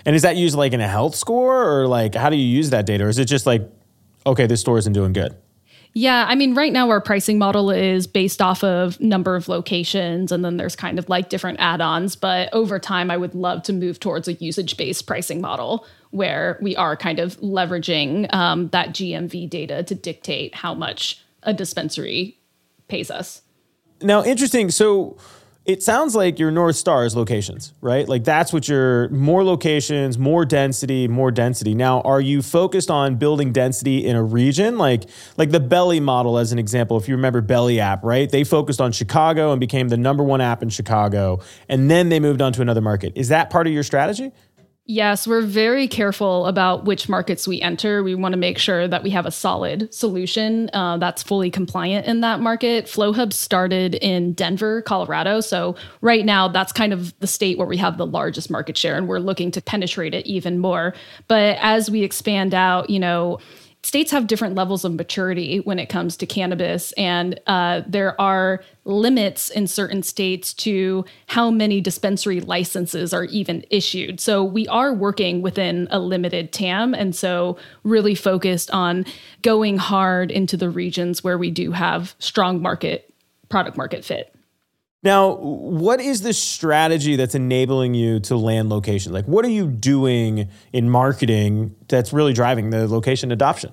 And 0.06 0.16
is 0.16 0.22
that 0.22 0.36
used 0.36 0.56
like 0.56 0.74
in 0.74 0.82
a 0.82 0.88
health 0.88 1.16
score 1.16 1.80
or 1.80 1.88
like 1.88 2.14
how 2.14 2.30
do 2.30 2.38
you 2.38 2.46
use 2.46 2.70
that 2.70 2.86
data? 2.86 3.06
Or 3.06 3.10
is 3.10 3.18
it 3.18 3.26
just 3.26 3.46
like, 3.46 3.68
okay, 4.26 4.46
this 4.46 4.62
store 4.62 4.78
isn't 4.78 4.94
doing 4.94 5.14
good? 5.14 5.36
Yeah, 5.98 6.26
I 6.28 6.36
mean, 6.36 6.56
right 6.56 6.74
now 6.74 6.90
our 6.90 7.00
pricing 7.00 7.38
model 7.38 7.72
is 7.72 8.06
based 8.06 8.42
off 8.42 8.66
of 8.66 9.00
number 9.00 9.38
of 9.38 9.48
locations, 9.48 10.30
and 10.34 10.44
then 10.44 10.58
there's 10.58 10.76
kind 10.76 11.00
of 11.00 11.08
like 11.08 11.30
different 11.30 11.62
add 11.62 11.80
ons. 11.80 12.18
But 12.18 12.54
over 12.54 12.80
time, 12.80 13.10
I 13.10 13.16
would 13.16 13.34
love 13.34 13.64
to 13.64 13.74
move 13.74 14.02
towards 14.02 14.28
a 14.28 14.34
usage 14.34 14.76
based 14.76 15.08
pricing 15.08 15.40
model 15.40 15.88
where 16.12 16.60
we 16.62 16.76
are 16.76 16.98
kind 16.98 17.20
of 17.20 17.40
leveraging 17.40 18.32
um, 18.34 18.68
that 18.70 18.90
GMV 18.90 19.50
data 19.50 19.84
to 19.84 19.96
dictate 19.96 20.54
how 20.54 20.74
much 20.74 21.24
a 21.44 21.54
dispensary 21.54 22.38
pays 22.90 23.10
us. 23.10 23.42
Now, 24.02 24.22
interesting. 24.22 24.72
So, 24.72 25.16
it 25.66 25.82
sounds 25.82 26.16
like 26.16 26.38
your 26.38 26.52
North 26.52 26.76
Star 26.76 27.06
is 27.06 27.16
locations, 27.16 27.74
right? 27.82 28.08
Like 28.08 28.24
that's 28.24 28.54
what 28.54 28.68
your 28.68 29.10
more 29.10 29.44
locations, 29.44 30.18
more 30.18 30.46
density, 30.46 31.08
more 31.08 31.32
density. 31.32 31.74
Now, 31.74 32.02
are 32.02 32.22
you 32.22 32.44
focused 32.44 32.92
on 32.92 33.16
building 33.16 33.52
density 33.52 34.06
in 34.06 34.16
a 34.16 34.24
region? 34.24 34.78
Like 34.78 35.06
like 35.38 35.50
the 35.50 35.60
Belly 35.60 36.00
model 36.00 36.38
as 36.38 36.52
an 36.52 36.60
example, 36.60 36.98
if 36.98 37.08
you 37.08 37.16
remember 37.16 37.42
Belly 37.42 37.80
app, 37.80 38.04
right? 38.04 38.30
They 38.30 38.44
focused 38.44 38.80
on 38.80 38.92
Chicago 38.92 39.52
and 39.52 39.60
became 39.60 39.90
the 39.90 39.98
number 39.98 40.24
one 40.24 40.40
app 40.40 40.62
in 40.62 40.70
Chicago, 40.70 41.40
and 41.68 41.90
then 41.90 42.10
they 42.10 42.20
moved 42.20 42.42
on 42.42 42.54
to 42.54 42.62
another 42.62 42.82
market. 42.82 43.14
Is 43.16 43.30
that 43.30 43.50
part 43.50 43.66
of 43.66 43.74
your 43.74 43.84
strategy? 43.84 44.32
Yes, 44.88 45.26
we're 45.26 45.42
very 45.42 45.88
careful 45.88 46.46
about 46.46 46.86
which 46.86 47.10
markets 47.10 47.48
we 47.48 47.60
enter. 47.60 48.04
We 48.04 48.14
want 48.14 48.34
to 48.34 48.38
make 48.38 48.60
sure 48.60 48.88
that 48.88 49.02
we 49.02 49.10
have 49.10 49.26
a 49.26 49.32
solid 49.32 49.92
solution 49.92 50.70
uh, 50.74 50.98
that's 51.00 51.24
fully 51.24 51.50
compliant 51.50 52.06
in 52.06 52.22
that 52.22 52.40
market. 52.40 52.86
FlowHub 52.86 53.34
started 53.34 53.96
in 53.96 54.34
Denver, 54.34 54.84
Colorado. 54.84 55.42
So, 55.42 55.76
right 56.02 56.24
now, 56.24 56.48
that's 56.50 56.72
kind 56.72 56.94
of 56.94 57.20
the 57.20 57.26
state 57.26 57.58
where 57.58 57.66
we 57.66 57.78
have 57.78 57.98
the 57.98 58.06
largest 58.06 58.52
market 58.52 58.78
share, 58.78 58.96
and 58.96 59.08
we're 59.08 59.18
looking 59.18 59.50
to 59.52 59.62
penetrate 59.62 60.14
it 60.14 60.28
even 60.28 60.60
more. 60.60 60.94
But 61.28 61.58
as 61.62 61.90
we 61.90 62.04
expand 62.04 62.54
out, 62.54 62.88
you 62.92 63.00
know, 63.00 63.40
states 63.86 64.10
have 64.12 64.26
different 64.26 64.56
levels 64.56 64.84
of 64.84 64.94
maturity 64.94 65.60
when 65.60 65.78
it 65.78 65.90
comes 65.90 66.18
to 66.18 66.26
cannabis, 66.26 66.92
and 66.94 67.40
uh, 67.46 67.82
there 67.88 68.20
are 68.20 68.64
limits 68.84 69.50
in 69.52 69.68
certain 69.68 70.02
states 70.02 70.56
to 70.56 71.06
how 71.28 71.52
many 71.52 71.80
dispensary 71.82 72.42
licenses 72.42 73.14
are 73.14 73.26
even 73.26 73.64
issued. 73.70 74.20
So 74.20 74.44
we 74.44 74.68
are 74.70 74.92
working 74.92 75.44
within 75.44 75.88
a 75.92 76.00
limited 76.00 76.52
TAM, 76.52 76.96
and 76.96 77.16
so 77.16 77.58
really 77.84 78.16
focused 78.16 78.72
on 78.72 79.06
going 79.44 79.78
hard 79.78 80.32
into 80.32 80.58
the 80.58 80.70
regions 80.70 81.24
where 81.24 81.38
we 81.38 81.52
do 81.52 81.72
have 81.72 82.16
strong 82.18 82.62
market 82.62 83.14
product 83.50 83.78
market 83.78 84.04
fit. 84.04 84.35
Now, 85.06 85.36
what 85.36 86.02
is 86.02 86.24
the 86.24 86.34
strategy 86.34 87.16
that's 87.16 87.36
enabling 87.36 87.94
you 87.94 88.20
to 88.22 88.36
land 88.36 88.70
location? 88.70 89.14
Like, 89.14 89.26
what 89.26 89.46
are 89.46 89.50
you 89.50 89.68
doing 89.68 90.50
in 90.74 90.90
marketing 90.90 91.76
that's 91.88 92.12
really 92.12 92.34
driving 92.34 92.72
the 92.72 92.88
location 92.88 93.32
adoption? 93.32 93.72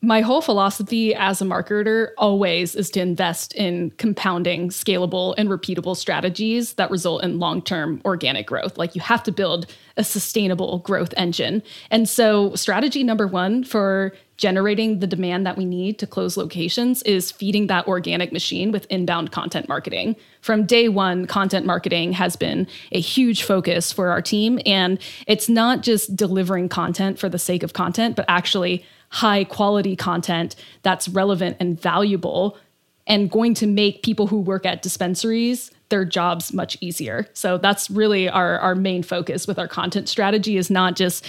My 0.00 0.22
whole 0.22 0.40
philosophy 0.40 1.14
as 1.14 1.42
a 1.42 1.44
marketer 1.44 2.12
always 2.16 2.74
is 2.74 2.90
to 2.92 3.00
invest 3.00 3.54
in 3.54 3.90
compounding, 3.98 4.70
scalable, 4.70 5.34
and 5.36 5.50
repeatable 5.50 5.94
strategies 5.94 6.72
that 6.72 6.90
result 6.90 7.22
in 7.22 7.38
long 7.38 7.60
term 7.60 8.00
organic 8.06 8.46
growth. 8.46 8.78
Like, 8.78 8.94
you 8.94 9.02
have 9.02 9.22
to 9.24 9.30
build 9.30 9.66
a 9.98 10.02
sustainable 10.02 10.78
growth 10.78 11.12
engine. 11.18 11.62
And 11.90 12.08
so, 12.08 12.54
strategy 12.54 13.04
number 13.04 13.26
one 13.26 13.62
for 13.62 14.14
generating 14.42 14.98
the 14.98 15.06
demand 15.06 15.46
that 15.46 15.56
we 15.56 15.64
need 15.64 16.00
to 16.00 16.04
close 16.04 16.36
locations 16.36 17.00
is 17.04 17.30
feeding 17.30 17.68
that 17.68 17.86
organic 17.86 18.32
machine 18.32 18.72
with 18.72 18.88
inbound 18.90 19.30
content 19.30 19.68
marketing. 19.68 20.16
From 20.40 20.66
day 20.66 20.88
one, 20.88 21.26
content 21.28 21.64
marketing 21.64 22.12
has 22.14 22.34
been 22.34 22.66
a 22.90 22.98
huge 22.98 23.44
focus 23.44 23.92
for 23.92 24.08
our 24.08 24.20
team. 24.20 24.58
And 24.66 24.98
it's 25.28 25.48
not 25.48 25.82
just 25.82 26.16
delivering 26.16 26.68
content 26.68 27.20
for 27.20 27.28
the 27.28 27.38
sake 27.38 27.62
of 27.62 27.72
content, 27.72 28.16
but 28.16 28.24
actually 28.26 28.84
high 29.10 29.44
quality 29.44 29.94
content 29.94 30.56
that's 30.82 31.06
relevant 31.06 31.56
and 31.60 31.80
valuable 31.80 32.58
and 33.06 33.30
going 33.30 33.54
to 33.54 33.68
make 33.68 34.02
people 34.02 34.26
who 34.26 34.40
work 34.40 34.66
at 34.66 34.82
dispensaries 34.82 35.70
their 35.88 36.04
jobs 36.04 36.52
much 36.52 36.76
easier. 36.80 37.28
So 37.32 37.58
that's 37.58 37.88
really 37.90 38.28
our, 38.28 38.58
our 38.58 38.74
main 38.74 39.04
focus 39.04 39.46
with 39.46 39.60
our 39.60 39.68
content 39.68 40.08
strategy 40.08 40.56
is 40.56 40.68
not 40.68 40.96
just 40.96 41.24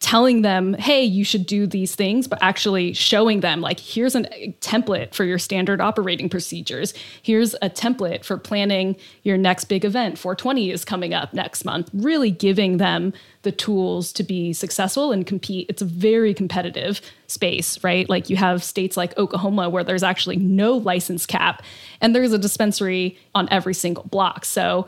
telling 0.00 0.42
them, 0.42 0.74
hey, 0.74 1.02
you 1.02 1.24
should 1.24 1.44
do 1.44 1.66
these 1.66 1.94
things, 1.94 2.28
but 2.28 2.38
actually 2.40 2.92
showing 2.92 3.40
them, 3.40 3.60
like, 3.60 3.80
here's 3.80 4.14
a 4.14 4.22
template 4.60 5.12
for 5.12 5.24
your 5.24 5.38
standard 5.38 5.80
operating 5.80 6.28
procedures. 6.28 6.94
Here's 7.20 7.54
a 7.54 7.68
template 7.68 8.24
for 8.24 8.38
planning 8.38 8.96
your 9.24 9.36
next 9.36 9.64
big 9.64 9.84
event. 9.84 10.16
420 10.16 10.70
is 10.70 10.84
coming 10.84 11.14
up 11.14 11.34
next 11.34 11.64
month. 11.64 11.90
Really 11.92 12.30
giving 12.30 12.76
them 12.76 13.12
the 13.42 13.50
tools 13.50 14.12
to 14.12 14.22
be 14.22 14.52
successful 14.52 15.10
and 15.10 15.26
compete. 15.26 15.66
It's 15.68 15.82
a 15.82 15.86
very 15.86 16.32
competitive 16.32 17.00
space, 17.26 17.82
right? 17.82 18.08
Like, 18.08 18.30
you 18.30 18.36
have 18.36 18.62
states 18.62 18.96
like 18.96 19.18
Oklahoma 19.18 19.68
where 19.68 19.82
there's 19.82 20.04
actually 20.04 20.36
no 20.36 20.76
license 20.76 21.26
cap, 21.26 21.62
and 22.00 22.14
there's 22.14 22.32
a 22.32 22.38
dispensary 22.38 23.18
on 23.34 23.48
every 23.50 23.74
single 23.74 24.04
block. 24.04 24.44
So, 24.44 24.86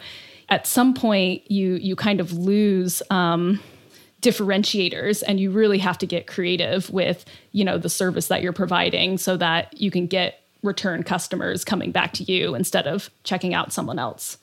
at 0.49 0.67
some 0.67 0.95
point, 0.95 1.49
you 1.51 1.75
you 1.75 1.95
kind 1.95 2.21
of 2.21 2.33
lose 2.33 3.03
um, 3.11 3.61
differentiators 4.21 5.23
and 5.27 5.41
you 5.41 5.51
really 5.51 5.79
have 5.79 5.99
to 5.99 6.07
get 6.07 6.27
creative 6.27 6.91
with 6.91 7.25
you 7.53 7.65
know 7.65 7.79
the 7.79 7.89
service 7.89 8.29
that 8.29 8.43
you're 8.43 8.53
providing 8.53 9.19
so 9.19 9.37
that 9.37 9.81
you 9.81 9.91
can 9.91 10.07
get 10.07 10.41
return 10.63 11.03
customers 11.03 11.65
coming 11.65 11.91
back 11.91 12.13
to 12.13 12.25
you 12.25 12.55
instead 12.55 12.87
of 12.87 13.11
checking 13.25 13.55
out 13.55 13.73
someone 13.73 13.99
else. 13.99 14.37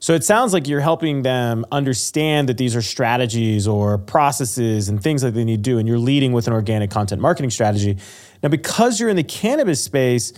So 0.00 0.14
it 0.14 0.24
sounds 0.24 0.52
like 0.52 0.66
you're 0.66 0.80
helping 0.80 1.22
them 1.22 1.64
understand 1.70 2.48
that 2.48 2.58
these 2.58 2.74
are 2.74 2.82
strategies 2.82 3.68
or 3.68 3.98
processes 3.98 4.88
and 4.88 5.02
things 5.02 5.22
that 5.22 5.32
they 5.32 5.44
need 5.44 5.62
to 5.62 5.70
do 5.70 5.78
and 5.78 5.86
you're 5.86 5.98
leading 5.98 6.32
with 6.32 6.46
an 6.46 6.52
organic 6.52 6.90
content 6.90 7.22
marketing 7.22 7.50
strategy. 7.50 7.98
Now 8.42 8.48
because 8.48 8.98
you're 8.98 9.08
in 9.08 9.16
the 9.16 9.24
cannabis 9.24 9.82
space 9.82 10.32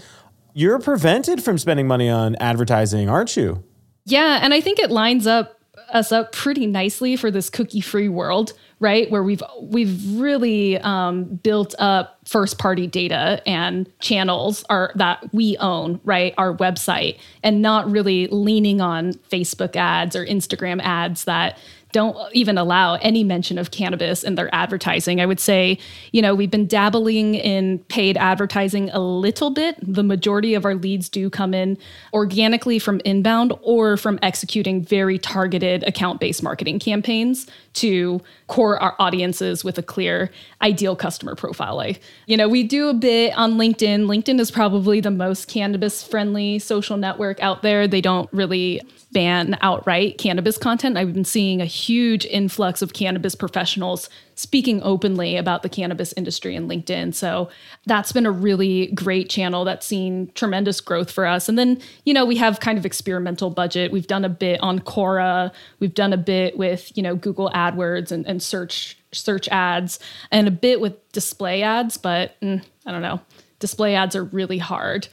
you're 0.53 0.79
prevented 0.79 1.43
from 1.43 1.59
spending 1.59 1.87
money 1.87 2.09
on 2.09 2.35
advertising 2.37 3.09
aren't 3.09 3.37
you? 3.37 3.65
Yeah 4.05 4.39
and 4.43 4.53
i 4.55 4.61
think 4.61 4.79
it 4.79 4.91
lines 4.91 5.27
up 5.27 5.56
us 5.93 6.13
up 6.13 6.33
pretty 6.33 6.67
nicely 6.67 7.17
for 7.17 7.31
this 7.31 7.51
cookie 7.51 7.81
free 7.81 8.09
world 8.09 8.53
right? 8.79 9.11
Where 9.11 9.23
we've 9.23 9.43
we've 9.61 10.19
really 10.19 10.79
um, 10.79 11.25
built 11.25 11.75
up 11.79 12.19
first 12.27 12.59
party 12.59 12.87
data 12.87 13.41
and 13.47 13.91
channels 14.01 14.65
are 14.69 14.93
that 14.97 15.33
we 15.33 15.57
own 15.59 16.01
right? 16.05 16.35
Our 16.37 16.55
website 16.55 17.19
and 17.43 17.63
not 17.63 17.91
really 17.91 18.27
leaning 18.29 18.81
on 18.81 19.15
facebook 19.15 19.77
ads 19.77 20.15
or 20.15 20.27
instagram 20.27 20.81
ads 20.83 21.25
that 21.25 21.59
don't 21.93 22.17
even 22.35 22.59
allow 22.59 22.95
any 22.97 23.25
mention 23.25 23.59
of 23.59 23.71
cannabis 23.71 24.23
in 24.23 24.35
their 24.35 24.55
advertising. 24.55 25.21
I 25.21 25.27
would 25.27 25.41
say, 25.41 25.79
you 26.13 26.21
know, 26.21 26.35
we've 26.35 26.51
been 26.51 26.67
dabbling 26.67 27.35
in 27.35 27.79
paid 27.89 28.17
advertising 28.17 28.91
a 28.91 28.99
little 28.99 29.51
bit. 29.51 29.77
The 29.83 30.03
majority 30.03 30.55
of 30.55 30.65
our 30.65 30.75
leads 30.75 31.09
do 31.09 31.31
come 31.31 31.55
in 31.55 31.79
organically 32.13 32.79
from 32.79 33.01
inbound 33.05 33.53
or 33.63 33.97
from 33.97 34.19
executing 34.23 34.85
very 34.85 35.19
targeted 35.19 35.85
account 35.85 36.21
based 36.21 36.43
marketing 36.43 36.79
campaigns 36.79 37.47
to 37.77 38.21
core 38.47 38.83
our 38.83 38.97
audiences 38.99 39.63
with 39.63 39.79
a 39.79 39.83
clear 39.83 40.31
ideal 40.63 40.97
customer 40.97 41.35
profile. 41.35 41.77
Like, 41.77 42.01
you 42.27 42.37
know, 42.37 42.49
we 42.49 42.63
do 42.63 42.89
a 42.89 42.95
bit 42.95 43.37
on 43.37 43.55
LinkedIn. 43.55 44.07
LinkedIn 44.07 44.41
is 44.41 44.51
probably 44.51 45.01
the 45.01 45.11
most 45.11 45.49
cannabis 45.49 46.03
friendly 46.03 46.59
social 46.59 46.97
network 46.97 47.41
out 47.41 47.63
there. 47.63 47.87
They 47.87 48.01
don't 48.01 48.33
really 48.33 48.81
ban 49.13 49.57
outright 49.61 50.19
cannabis 50.19 50.59
content. 50.59 50.97
I've 50.97 51.13
been 51.13 51.25
seeing 51.25 51.61
a 51.61 51.67
huge 51.67 52.27
influx 52.27 52.83
of 52.83 52.93
cannabis 52.93 53.35
professionals 53.35 54.09
speaking 54.37 54.83
openly 54.83 55.37
about 55.37 55.63
the 55.63 55.69
cannabis 55.69 56.13
industry 56.13 56.55
in 56.55 56.69
LinkedIn. 56.69 57.15
So 57.15 57.49
that's 57.87 58.13
been 58.13 58.27
a 58.27 58.31
really 58.31 58.89
great 58.89 59.29
channel 59.31 59.65
that's 59.65 59.87
seen 59.87 60.31
tremendous 60.35 60.81
growth 60.81 61.11
for 61.11 61.27
us. 61.27 61.49
And 61.49 61.59
then, 61.59 61.81
you 62.05 62.13
know, 62.13 62.25
we 62.25 62.37
have 62.37 62.61
kind 62.61 62.79
of 62.79 62.87
experimental 62.87 63.51
budget. 63.51 63.91
We've 63.91 64.07
done 64.07 64.25
a 64.25 64.29
bit 64.29 64.61
on 64.61 64.81
Quora. 64.81 65.53
We've 65.81 65.95
done 65.95 66.13
a 66.13 66.19
bit 66.19 66.59
with, 66.59 66.95
you 66.97 67.03
know, 67.03 67.17
Google 67.17 67.51
AdWords 67.55 68.13
and, 68.13 68.27
and 68.27 68.43
search 68.43 68.99
search 69.13 69.49
ads 69.49 69.99
and 70.31 70.47
a 70.47 70.51
bit 70.51 70.81
with 70.81 71.11
display 71.13 71.63
ads, 71.63 71.97
but 71.97 72.39
mm, 72.43 72.63
I 72.85 72.93
don't 72.93 73.03
know. 73.03 73.21
Display 73.59 73.95
ads 73.95 74.15
are 74.15 74.25
really 74.25 74.59
hard 74.59 75.09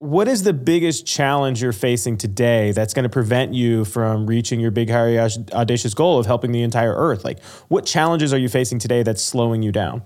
what 0.00 0.28
is 0.28 0.44
the 0.44 0.54
biggest 0.54 1.06
challenge 1.06 1.62
you're 1.62 1.72
facing 1.72 2.16
today 2.16 2.72
that's 2.72 2.94
going 2.94 3.02
to 3.02 3.10
prevent 3.10 3.52
you 3.52 3.84
from 3.84 4.26
reaching 4.26 4.58
your 4.58 4.70
big, 4.70 4.88
hairy, 4.88 5.18
audacious 5.18 5.92
goal 5.92 6.18
of 6.18 6.24
helping 6.24 6.52
the 6.52 6.62
entire 6.62 6.94
earth? 6.94 7.22
Like, 7.22 7.42
what 7.68 7.84
challenges 7.84 8.32
are 8.32 8.38
you 8.38 8.48
facing 8.48 8.78
today 8.78 9.02
that's 9.02 9.22
slowing 9.22 9.62
you 9.62 9.72
down? 9.72 10.02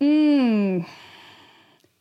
Mm, 0.00 0.86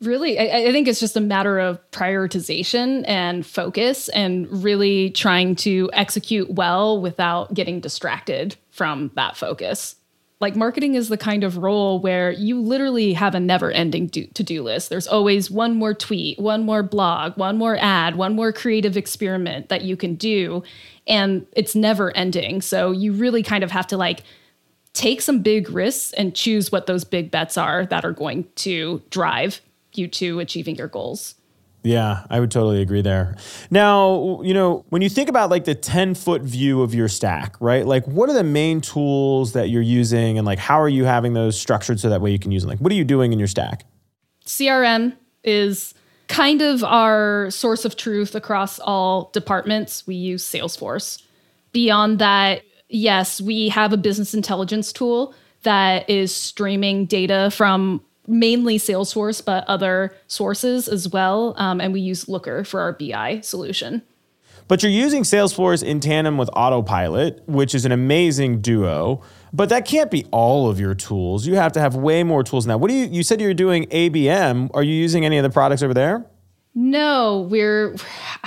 really, 0.01 0.37
I, 0.37 0.67
I 0.67 0.71
think 0.71 0.87
it's 0.87 0.99
just 0.99 1.17
a 1.17 1.21
matter 1.21 1.57
of 1.57 1.79
prioritization 1.89 3.03
and 3.07 3.43
focus 3.43 4.07
and 4.09 4.47
really 4.63 5.09
trying 5.09 5.55
to 5.57 5.89
execute 5.93 6.51
well 6.51 7.01
without 7.01 7.55
getting 7.55 7.79
distracted 7.79 8.55
from 8.69 9.09
that 9.15 9.35
focus 9.35 9.95
like 10.41 10.55
marketing 10.55 10.95
is 10.95 11.07
the 11.07 11.17
kind 11.17 11.43
of 11.43 11.57
role 11.57 11.99
where 11.99 12.31
you 12.31 12.59
literally 12.59 13.13
have 13.13 13.35
a 13.35 13.39
never 13.39 13.71
ending 13.71 14.09
to 14.09 14.25
do 14.25 14.63
list. 14.63 14.89
There's 14.89 15.07
always 15.07 15.49
one 15.49 15.75
more 15.75 15.93
tweet, 15.93 16.37
one 16.37 16.63
more 16.63 16.83
blog, 16.83 17.37
one 17.37 17.57
more 17.57 17.77
ad, 17.79 18.15
one 18.15 18.35
more 18.35 18.51
creative 18.51 18.97
experiment 18.97 19.69
that 19.69 19.83
you 19.83 19.95
can 19.95 20.15
do. 20.15 20.61
And 21.07 21.47
it's 21.53 21.75
never 21.75 22.15
ending. 22.17 22.61
So 22.61 22.91
you 22.91 23.13
really 23.13 23.43
kind 23.43 23.63
of 23.63 23.71
have 23.71 23.87
to 23.87 23.97
like 23.97 24.23
take 24.93 25.21
some 25.21 25.41
big 25.41 25.69
risks 25.69 26.11
and 26.13 26.35
choose 26.35 26.71
what 26.71 26.85
those 26.85 27.05
big 27.05 27.31
bets 27.31 27.57
are 27.57 27.85
that 27.85 28.03
are 28.03 28.11
going 28.11 28.47
to 28.55 29.01
drive 29.09 29.61
you 29.93 30.07
to 30.07 30.39
achieving 30.39 30.75
your 30.75 30.87
goals. 30.87 31.35
Yeah, 31.85 32.25
I 32.31 32.39
would 32.39 32.49
totally 32.49 32.81
agree 32.81 33.03
there. 33.03 33.35
Now, 33.69 34.41
you 34.41 34.55
know, 34.55 34.83
when 34.89 35.03
you 35.03 35.09
think 35.09 35.29
about 35.29 35.51
like 35.51 35.65
the 35.65 35.75
10 35.75 36.15
foot 36.15 36.41
view 36.41 36.81
of 36.81 36.95
your 36.95 37.07
stack, 37.07 37.55
right? 37.59 37.85
Like, 37.85 38.05
what 38.07 38.27
are 38.27 38.33
the 38.33 38.43
main 38.43 38.81
tools 38.81 39.53
that 39.53 39.69
you're 39.69 39.83
using 39.83 40.39
and 40.39 40.47
like 40.47 40.57
how 40.57 40.81
are 40.81 40.89
you 40.89 41.05
having 41.05 41.33
those 41.33 41.59
structured 41.59 41.99
so 41.99 42.09
that 42.09 42.21
way 42.21 42.31
you 42.31 42.39
can 42.39 42.51
use 42.51 42.63
them? 42.63 42.71
Like, 42.71 42.79
what 42.79 42.91
are 42.91 42.95
you 42.95 43.03
doing 43.03 43.33
in 43.33 43.39
your 43.39 43.47
stack? 43.47 43.85
CRM 44.47 45.15
is 45.43 45.93
kind 46.27 46.63
of 46.63 46.83
our 46.83 47.51
source 47.51 47.85
of 47.85 47.95
truth 47.95 48.33
across 48.33 48.79
all 48.79 49.29
departments. 49.31 50.07
We 50.07 50.15
use 50.15 50.43
Salesforce. 50.43 51.21
Beyond 51.71 52.17
that, 52.17 52.63
yes, 52.89 53.39
we 53.39 53.69
have 53.69 53.93
a 53.93 53.97
business 53.97 54.33
intelligence 54.33 54.91
tool 54.91 55.35
that 55.61 56.09
is 56.09 56.35
streaming 56.35 57.05
data 57.05 57.51
from 57.51 58.01
mainly 58.27 58.77
Salesforce, 58.77 59.43
but 59.43 59.65
other 59.67 60.15
sources 60.27 60.87
as 60.87 61.09
well. 61.09 61.53
Um, 61.57 61.79
and 61.81 61.93
we 61.93 62.01
use 62.01 62.27
Looker 62.27 62.63
for 62.63 62.81
our 62.81 62.93
BI 62.93 63.41
solution. 63.41 64.01
But 64.67 64.81
you're 64.81 64.91
using 64.91 65.21
Salesforce 65.23 65.83
in 65.83 65.99
tandem 65.99 66.37
with 66.37 66.49
Autopilot, 66.53 67.47
which 67.47 67.75
is 67.75 67.85
an 67.85 67.91
amazing 67.91 68.61
duo. 68.61 69.21
But 69.53 69.69
that 69.69 69.85
can't 69.85 70.09
be 70.09 70.25
all 70.31 70.69
of 70.69 70.79
your 70.79 70.95
tools. 70.95 71.45
You 71.45 71.55
have 71.55 71.71
to 71.73 71.79
have 71.79 71.95
way 71.95 72.23
more 72.23 72.43
tools 72.43 72.65
now. 72.65 72.77
What 72.77 72.89
do 72.89 72.95
you 72.95 73.05
you 73.05 73.23
said 73.23 73.39
you're 73.39 73.53
doing 73.53 73.85
ABM. 73.85 74.71
Are 74.73 74.83
you 74.83 74.93
using 74.93 75.23
any 75.23 75.37
of 75.37 75.43
the 75.43 75.49
products 75.49 75.83
over 75.83 75.93
there? 75.93 76.25
No, 76.73 77.47
we're. 77.49 77.95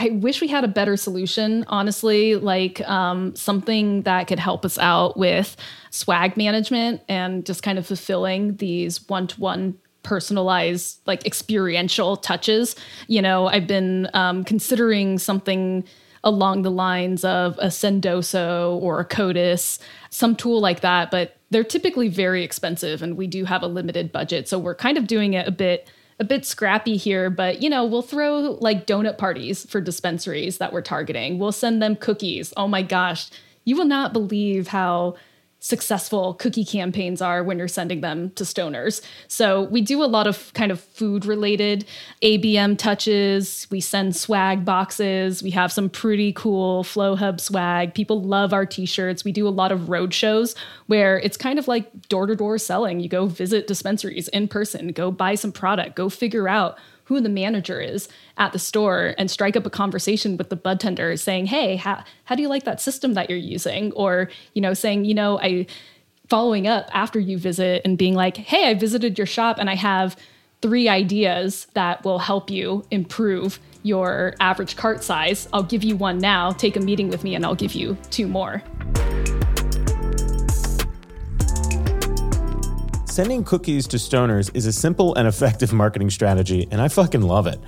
I 0.01 0.11
wish 0.11 0.41
we 0.41 0.47
had 0.47 0.63
a 0.63 0.69
better 0.69 0.97
solution, 0.97 1.65
honestly, 1.67 2.37
like 2.37 2.81
um, 2.89 3.35
something 3.35 4.03
that 4.03 4.29
could 4.29 4.39
help 4.39 4.65
us 4.65 4.79
out 4.79 5.17
with 5.17 5.57
swag 5.91 6.37
management 6.37 7.03
and 7.09 7.45
just 7.45 7.65
kind 7.65 7.79
of 7.79 7.87
fulfilling 7.87 8.57
these 8.59 9.09
one 9.09 9.27
to 9.27 9.41
one 9.41 9.77
personalized, 10.05 11.01
like 11.07 11.27
experiential 11.27 12.17
touches. 12.17 12.77
You 13.09 13.21
know, 13.21 13.49
I've 13.49 13.67
been 13.67 14.09
um, 14.15 14.45
considering 14.45 15.19
something 15.19 15.83
along 16.23 16.63
the 16.63 16.71
lines 16.71 17.25
of 17.25 17.59
a 17.59 17.67
Sendoso 17.67 18.81
or 18.81 19.01
a 19.01 19.05
Codis, 19.05 19.81
some 20.11 20.37
tool 20.37 20.61
like 20.61 20.81
that, 20.81 21.11
but 21.11 21.37
they're 21.51 21.65
typically 21.65 22.09
very 22.09 22.45
expensive 22.45 23.03
and 23.03 23.17
we 23.17 23.27
do 23.27 23.45
have 23.47 23.63
a 23.63 23.67
limited 23.67 24.13
budget. 24.13 24.49
So 24.49 24.61
we're 24.61 24.77
kind 24.77 24.97
of 24.97 25.09
doing 25.09 25.35
it 25.35 25.49
a 25.49 25.53
bit 25.53 25.91
a 26.21 26.25
bit 26.25 26.45
scrappy 26.45 26.97
here, 26.97 27.31
but 27.31 27.63
you 27.63 27.71
know, 27.71 27.85
we'll 27.85 28.03
throw 28.03 28.59
like 28.61 28.87
donut 28.87 29.19
parties 29.19 29.65
for 29.71 29.81
dispensaries 29.81 30.59
that 30.59 30.73
we're 30.73 30.83
targeting. 30.83 31.39
We'll 31.39 31.53
send 31.53 31.81
them 31.81 31.97
cookies. 31.97 32.53
Oh 32.57 32.69
my 32.69 32.83
gosh, 32.83 33.31
you 33.65 33.77
will 33.77 33.85
not 33.85 34.13
believe 34.13 34.69
how 34.69 35.17
successful 35.61 36.35
cookie 36.35 36.65
campaigns 36.65 37.21
are 37.21 37.43
when 37.43 37.59
you're 37.59 37.69
sending 37.69 38.01
them 38.01 38.31
to 38.31 38.45
stoners. 38.45 39.03
So 39.27 39.63
we 39.65 39.81
do 39.81 40.03
a 40.03 40.07
lot 40.07 40.27
of 40.27 40.53
kind 40.55 40.71
of 40.71 40.81
food 40.81 41.27
related 41.27 41.85
ABM 42.23 42.79
touches. 42.79 43.67
We 43.71 43.81
send 43.81 44.15
swag 44.15 44.65
boxes. 44.65 45.43
We 45.43 45.51
have 45.51 45.73
some 45.73 45.91
pretty 45.91 46.33
cool 46.33 46.85
FlowHub 46.85 47.41
swag. 47.41 47.95
People 47.95 48.23
love 48.23 48.53
our 48.53 48.67
t-shirts. 48.67 49.25
We 49.25 49.33
do 49.33 49.49
a 49.49 49.51
lot 49.51 49.73
of 49.73 49.89
road 49.89 50.15
shows 50.15 50.55
where 50.87 51.19
it's 51.19 51.37
kind 51.37 51.59
of 51.59 51.67
like 51.67 52.09
door 52.09 52.27
to 52.27 52.37
door 52.37 52.59
selling. 52.59 53.01
You 53.01 53.09
go 53.09 53.27
visit 53.27 53.67
dispensaries 53.67 54.29
in 54.29 54.49
person, 54.49 54.89
go 54.89 55.11
buy 55.11 55.35
some 55.35 55.53
product, 55.53 55.97
go 55.97 56.09
figure 56.09 56.49
out 56.49 56.79
who 57.09 57.23
the 57.23 57.29
manager 57.31 57.81
is 57.81 58.07
at 58.37 58.53
the 58.53 58.59
store 58.59 59.15
and 59.17 59.31
strike 59.31 59.57
up 59.57 59.65
a 59.65 59.71
conversation 59.71 60.37
with 60.37 60.51
the 60.51 60.57
budtender 60.57 61.19
saying, 61.19 61.47
hey, 61.47 61.75
how, 61.77 62.05
how 62.25 62.35
do 62.35 62.43
you 62.43 62.49
like 62.49 62.65
that 62.65 62.83
system 62.83 63.15
that 63.15 63.31
you're 63.31 63.39
using? 63.39 63.91
Or, 63.93 64.29
you 64.53 64.61
know, 64.61 64.75
saying, 64.75 65.07
you 65.07 65.15
know, 65.15 65.41
I 65.41 65.67
following 66.29 66.67
up 66.67 66.91
after 66.93 67.19
you 67.19 67.39
visit 67.39 67.81
and 67.87 67.97
being 67.97 68.15
like, 68.15 68.37
hey, 68.37 68.69
I 68.69 68.75
visited 68.75 69.17
your 69.17 69.27
shop 69.27 69.57
and 69.59 69.71
I 69.71 69.75
have 69.75 70.19
three 70.61 70.87
ideas 70.87 71.67
that 71.73 72.05
will 72.05 72.19
help 72.19 72.51
you 72.51 72.85
improve 72.91 73.59
your 73.83 74.35
average 74.39 74.77
cart 74.77 75.03
size. 75.03 75.49
I'll 75.55 75.63
give 75.63 75.83
you 75.83 75.97
one 75.97 76.19
now. 76.19 76.51
Take 76.51 76.77
a 76.77 76.81
meeting 76.81 77.09
with 77.09 77.25
me 77.25 77.35
and 77.35 77.47
I'll 77.47 77.55
give 77.55 77.73
you 77.73 77.97
two 78.11 78.29
more. 78.29 78.63
Sending 83.19 83.43
cookies 83.43 83.89
to 83.89 83.97
stoners 83.97 84.49
is 84.55 84.67
a 84.67 84.73
simple 84.73 85.17
and 85.17 85.27
effective 85.27 85.73
marketing 85.73 86.09
strategy, 86.09 86.69
and 86.71 86.81
I 86.81 86.87
fucking 86.87 87.23
love 87.23 87.49
it. 87.49 87.59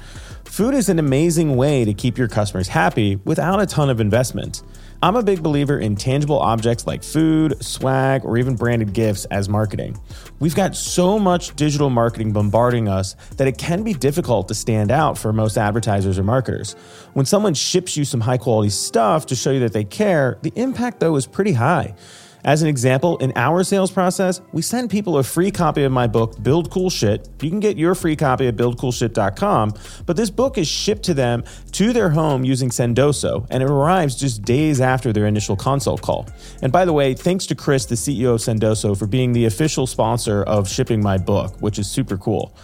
Food 0.45 0.75
is 0.75 0.89
an 0.89 1.01
amazing 1.01 1.57
way 1.57 1.85
to 1.85 1.93
keep 1.93 2.17
your 2.17 2.29
customers 2.29 2.69
happy 2.69 3.17
without 3.25 3.61
a 3.61 3.67
ton 3.67 3.91
of 3.91 3.99
investment. 3.99 4.63
I'm 5.03 5.17
a 5.17 5.25
big 5.25 5.43
believer 5.43 5.81
in 5.81 5.97
tangible 5.97 6.39
objects 6.39 6.87
like 6.87 7.03
food, 7.03 7.61
swag, 7.65 8.25
or 8.25 8.39
even 8.39 8.55
branded 8.55 8.93
gifts 8.93 9.25
as 9.25 9.49
marketing. 9.49 10.01
We've 10.39 10.55
got 10.55 10.77
so 10.77 11.19
much 11.19 11.57
digital 11.57 11.91
marketing 11.91 12.33
bombarding 12.33 12.87
us 12.87 13.17
that 13.37 13.49
it 13.49 13.59
can 13.59 13.83
be 13.83 13.93
difficult 13.93 14.47
to 14.47 14.55
stand 14.55 14.93
out 14.93 15.19
for 15.19 15.33
most 15.33 15.59
advertisers 15.59 16.17
or 16.17 16.23
marketers. 16.23 16.75
When 17.15 17.27
someone 17.27 17.55
ships 17.55 17.97
you 17.97 18.05
some 18.05 18.21
high 18.21 18.39
quality 18.39 18.71
stuff 18.71 19.27
to 19.27 19.35
show 19.35 19.51
you 19.51 19.59
that 19.61 19.73
they 19.73 19.83
care, 19.83 20.39
the 20.43 20.53
impact 20.55 21.01
though 21.01 21.17
is 21.17 21.27
pretty 21.27 21.55
high. 21.55 21.97
As 22.45 22.63
an 22.63 22.69
example, 22.69 23.19
in 23.19 23.33
our 23.37 23.63
sales 23.65 23.91
process, 23.91 24.41
we 24.53 24.63
send 24.63 24.89
people 24.89 25.19
a 25.19 25.23
free 25.23 25.51
copy 25.51 25.83
of 25.83 25.93
my 25.93 26.07
book, 26.07 26.43
Build 26.43 26.71
Cool 26.71 26.89
Shit. 26.89 27.29
You 27.43 27.51
can 27.51 27.61
get 27.61 27.77
your 27.77 27.95
free 27.95 28.17
copy 28.17 28.47
at 28.47 28.57
buildcoolshit.com, 28.57 29.75
but 30.07 30.17
this 30.17 30.31
book 30.31 30.57
is 30.57 30.67
shipped 30.67 31.03
to 31.05 31.15
them 31.15 31.45
to 31.73 31.93
their 31.93 32.09
home 32.11 32.43
using 32.45 32.71
Sendoso, 32.71 33.47
and 33.51 33.63
it 33.63 33.69
arrives 33.69 34.17
just 34.17 34.43
days 34.43 34.81
after 34.81 35.13
their 35.13 35.27
initial 35.27 35.55
consult 35.55 36.01
call. 36.01 36.27
And 36.63 36.73
by 36.73 36.87
the 36.87 36.95
way, 36.95 37.13
thanks 37.13 37.45
to 37.47 37.55
Chris, 37.55 37.85
the 37.85 37.95
CEO 37.95 38.35
of 38.35 38.41
Sendoso, 38.41 38.99
for 38.99 39.07
being 39.07 39.33
the 39.33 39.45
official 39.45 39.87
sponsor 39.87 40.43
of 40.43 40.69
shipping 40.69 41.03
my 41.03 41.19
book, 41.19 41.61
which 41.61 41.79
is 41.79 41.91
super 41.91 42.17
cool. 42.17 42.57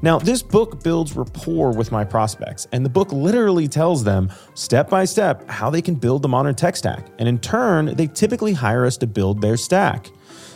Now, 0.00 0.18
this 0.18 0.42
book 0.42 0.82
builds 0.82 1.16
rapport 1.16 1.72
with 1.72 1.90
my 1.90 2.04
prospects, 2.04 2.66
and 2.72 2.84
the 2.84 2.90
book 2.90 3.12
literally 3.12 3.66
tells 3.66 4.04
them 4.04 4.30
step 4.54 4.88
by 4.88 5.04
step 5.04 5.48
how 5.48 5.70
they 5.70 5.82
can 5.82 5.96
build 5.96 6.22
the 6.22 6.28
modern 6.28 6.54
tech 6.54 6.76
stack. 6.76 7.06
And 7.18 7.28
in 7.28 7.38
turn, 7.38 7.94
they 7.96 8.06
typically 8.06 8.52
hire 8.52 8.86
us 8.86 8.96
to 8.98 9.06
build 9.06 9.40
their 9.40 9.56
stack. 9.56 10.10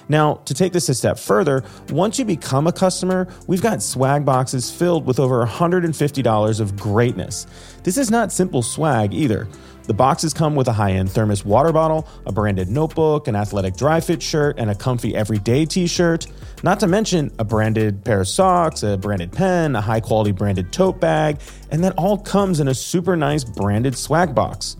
Now, 0.08 0.34
to 0.44 0.54
take 0.54 0.72
this 0.72 0.88
a 0.88 0.94
step 0.94 1.18
further, 1.18 1.64
once 1.90 2.18
you 2.18 2.24
become 2.24 2.66
a 2.66 2.72
customer, 2.72 3.28
we've 3.46 3.62
got 3.62 3.82
swag 3.82 4.24
boxes 4.24 4.70
filled 4.70 5.06
with 5.06 5.18
over 5.18 5.44
$150 5.44 6.60
of 6.60 6.76
greatness. 6.76 7.46
This 7.82 7.96
is 7.96 8.10
not 8.10 8.30
simple 8.32 8.62
swag 8.62 9.14
either. 9.14 9.48
The 9.84 9.94
boxes 9.94 10.32
come 10.32 10.54
with 10.54 10.68
a 10.68 10.72
high 10.72 10.92
end 10.92 11.10
thermos 11.10 11.44
water 11.44 11.72
bottle, 11.72 12.06
a 12.24 12.32
branded 12.32 12.68
notebook, 12.68 13.26
an 13.26 13.34
athletic 13.34 13.76
dry 13.76 14.00
fit 14.00 14.22
shirt, 14.22 14.56
and 14.58 14.70
a 14.70 14.74
comfy 14.74 15.14
everyday 15.14 15.64
t 15.64 15.86
shirt. 15.86 16.26
Not 16.62 16.78
to 16.80 16.86
mention 16.86 17.32
a 17.38 17.44
branded 17.44 18.04
pair 18.04 18.20
of 18.20 18.28
socks, 18.28 18.84
a 18.84 18.96
branded 18.96 19.32
pen, 19.32 19.74
a 19.74 19.80
high 19.80 20.00
quality 20.00 20.30
branded 20.30 20.72
tote 20.72 21.00
bag, 21.00 21.40
and 21.70 21.82
that 21.82 21.94
all 21.98 22.16
comes 22.16 22.60
in 22.60 22.68
a 22.68 22.74
super 22.74 23.16
nice 23.16 23.42
branded 23.42 23.96
swag 23.96 24.34
box. 24.34 24.76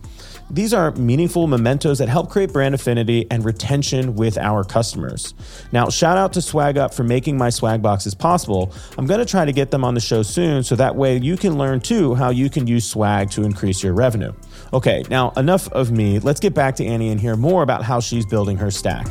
These 0.53 0.75
are 0.75 0.91
meaningful 0.93 1.47
mementos 1.47 1.97
that 1.97 2.11
help 2.11 2.29
create 2.29 2.53
brand 2.53 2.75
affinity 2.75 3.27
and 3.31 3.43
retention 3.43 4.15
with 4.15 4.37
our 4.37 4.65
customers. 4.65 5.33
Now, 5.73 5.89
shout 5.89 6.19
out 6.19 6.35
to 6.35 6.41
SwagUp 6.41 6.93
for 6.93 7.05
making 7.05 7.39
my 7.39 7.49
swag 7.49 7.81
boxes 7.81 8.15
possible. 8.15 8.71
I'm 8.99 9.07
going 9.07 9.21
to 9.21 9.25
try 9.25 9.47
to 9.47 9.53
get 9.53 9.71
them 9.71 9.83
on 9.83 9.95
the 9.95 10.01
show 10.01 10.23
soon 10.23 10.63
so 10.63 10.77
that 10.77 10.95
way 10.95 11.17
you 11.17 11.39
can 11.39 11.57
learn 11.57 11.81
too 11.81 12.15
how 12.15 12.29
you 12.29 12.51
can 12.51 12.67
use 12.67 12.87
swag 12.87 13.31
to 13.31 13.45
increase 13.45 13.83
your 13.83 13.95
revenue. 13.95 14.35
Okay, 14.75 15.03
now 15.09 15.31
enough 15.39 15.73
of 15.73 15.91
me. 15.91 16.19
Let's 16.19 16.39
get 16.39 16.53
back 16.53 16.77
to 16.77 16.85
Annie 16.85 17.09
and 17.09 17.19
hear 17.19 17.35
more 17.35 17.63
about 17.63 17.83
how 17.83 18.01
she's 18.01 18.27
building 18.27 18.59
her 18.59 18.71
stack. 18.71 19.09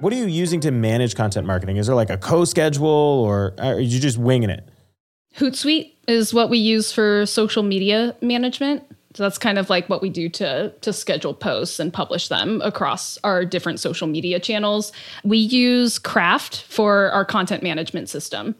What 0.00 0.12
are 0.12 0.16
you 0.16 0.26
using 0.26 0.60
to 0.60 0.70
manage 0.70 1.14
content 1.14 1.46
marketing? 1.46 1.78
Is 1.78 1.86
there 1.86 1.96
like 1.96 2.10
a 2.10 2.18
CoSchedule 2.18 2.82
or 2.82 3.54
are 3.56 3.80
you 3.80 3.98
just 3.98 4.18
winging 4.18 4.50
it? 4.50 4.68
Hootsuite 5.36 5.92
is 6.08 6.32
what 6.32 6.50
we 6.50 6.58
use 6.58 6.92
for 6.92 7.26
social 7.26 7.62
media 7.62 8.14
management. 8.20 8.82
So 9.14 9.22
that's 9.22 9.38
kind 9.38 9.58
of 9.58 9.70
like 9.70 9.88
what 9.88 10.02
we 10.02 10.10
do 10.10 10.28
to 10.30 10.70
to 10.80 10.92
schedule 10.92 11.32
posts 11.34 11.80
and 11.80 11.92
publish 11.92 12.28
them 12.28 12.60
across 12.62 13.18
our 13.24 13.44
different 13.44 13.80
social 13.80 14.06
media 14.06 14.38
channels. 14.38 14.92
We 15.24 15.38
use 15.38 15.98
Craft 15.98 16.62
for 16.68 17.10
our 17.12 17.24
content 17.24 17.62
management 17.62 18.08
system. 18.08 18.54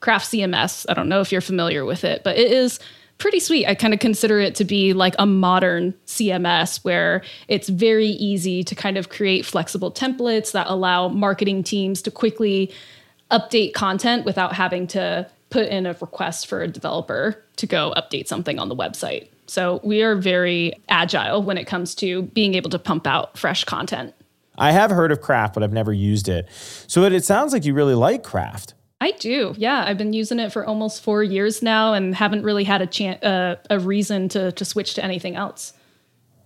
Craft 0.00 0.26
CMS. 0.26 0.86
I 0.88 0.94
don't 0.94 1.08
know 1.08 1.20
if 1.20 1.32
you're 1.32 1.40
familiar 1.40 1.84
with 1.84 2.04
it, 2.04 2.22
but 2.22 2.36
it 2.36 2.52
is 2.52 2.78
pretty 3.18 3.40
sweet. 3.40 3.66
I 3.66 3.74
kind 3.74 3.94
of 3.94 4.00
consider 4.00 4.38
it 4.38 4.54
to 4.56 4.64
be 4.64 4.92
like 4.92 5.14
a 5.18 5.26
modern 5.26 5.94
CMS 6.06 6.84
where 6.84 7.22
it's 7.48 7.68
very 7.68 8.08
easy 8.08 8.62
to 8.62 8.74
kind 8.74 8.96
of 8.98 9.08
create 9.08 9.44
flexible 9.44 9.90
templates 9.90 10.52
that 10.52 10.66
allow 10.68 11.08
marketing 11.08 11.64
teams 11.64 12.02
to 12.02 12.10
quickly 12.10 12.72
update 13.30 13.74
content 13.74 14.24
without 14.24 14.52
having 14.52 14.86
to 14.86 15.28
put 15.56 15.68
in 15.68 15.86
a 15.86 15.96
request 16.02 16.48
for 16.48 16.60
a 16.60 16.68
developer 16.68 17.42
to 17.56 17.66
go 17.66 17.94
update 17.96 18.28
something 18.28 18.58
on 18.58 18.68
the 18.68 18.76
website. 18.76 19.28
So 19.46 19.80
we 19.82 20.02
are 20.02 20.14
very 20.14 20.74
agile 20.90 21.42
when 21.42 21.56
it 21.56 21.64
comes 21.66 21.94
to 21.94 22.24
being 22.24 22.54
able 22.54 22.68
to 22.68 22.78
pump 22.78 23.06
out 23.06 23.38
fresh 23.38 23.64
content. 23.64 24.12
I 24.58 24.72
have 24.72 24.90
heard 24.90 25.12
of 25.12 25.22
Craft, 25.22 25.54
but 25.54 25.62
I've 25.62 25.72
never 25.72 25.94
used 25.94 26.28
it. 26.28 26.46
So 26.88 27.04
it, 27.04 27.14
it 27.14 27.24
sounds 27.24 27.54
like 27.54 27.64
you 27.64 27.72
really 27.72 27.94
like 27.94 28.22
Craft. 28.22 28.74
I 29.00 29.12
do. 29.12 29.54
Yeah, 29.56 29.82
I've 29.86 29.96
been 29.96 30.12
using 30.12 30.38
it 30.40 30.52
for 30.52 30.66
almost 30.66 31.02
four 31.02 31.22
years 31.22 31.62
now, 31.62 31.94
and 31.94 32.14
haven't 32.14 32.42
really 32.42 32.64
had 32.64 32.82
a 32.82 32.86
chance, 32.86 33.22
uh, 33.22 33.56
a 33.70 33.78
reason 33.78 34.28
to 34.30 34.52
to 34.52 34.64
switch 34.64 34.92
to 34.94 35.04
anything 35.04 35.36
else. 35.36 35.72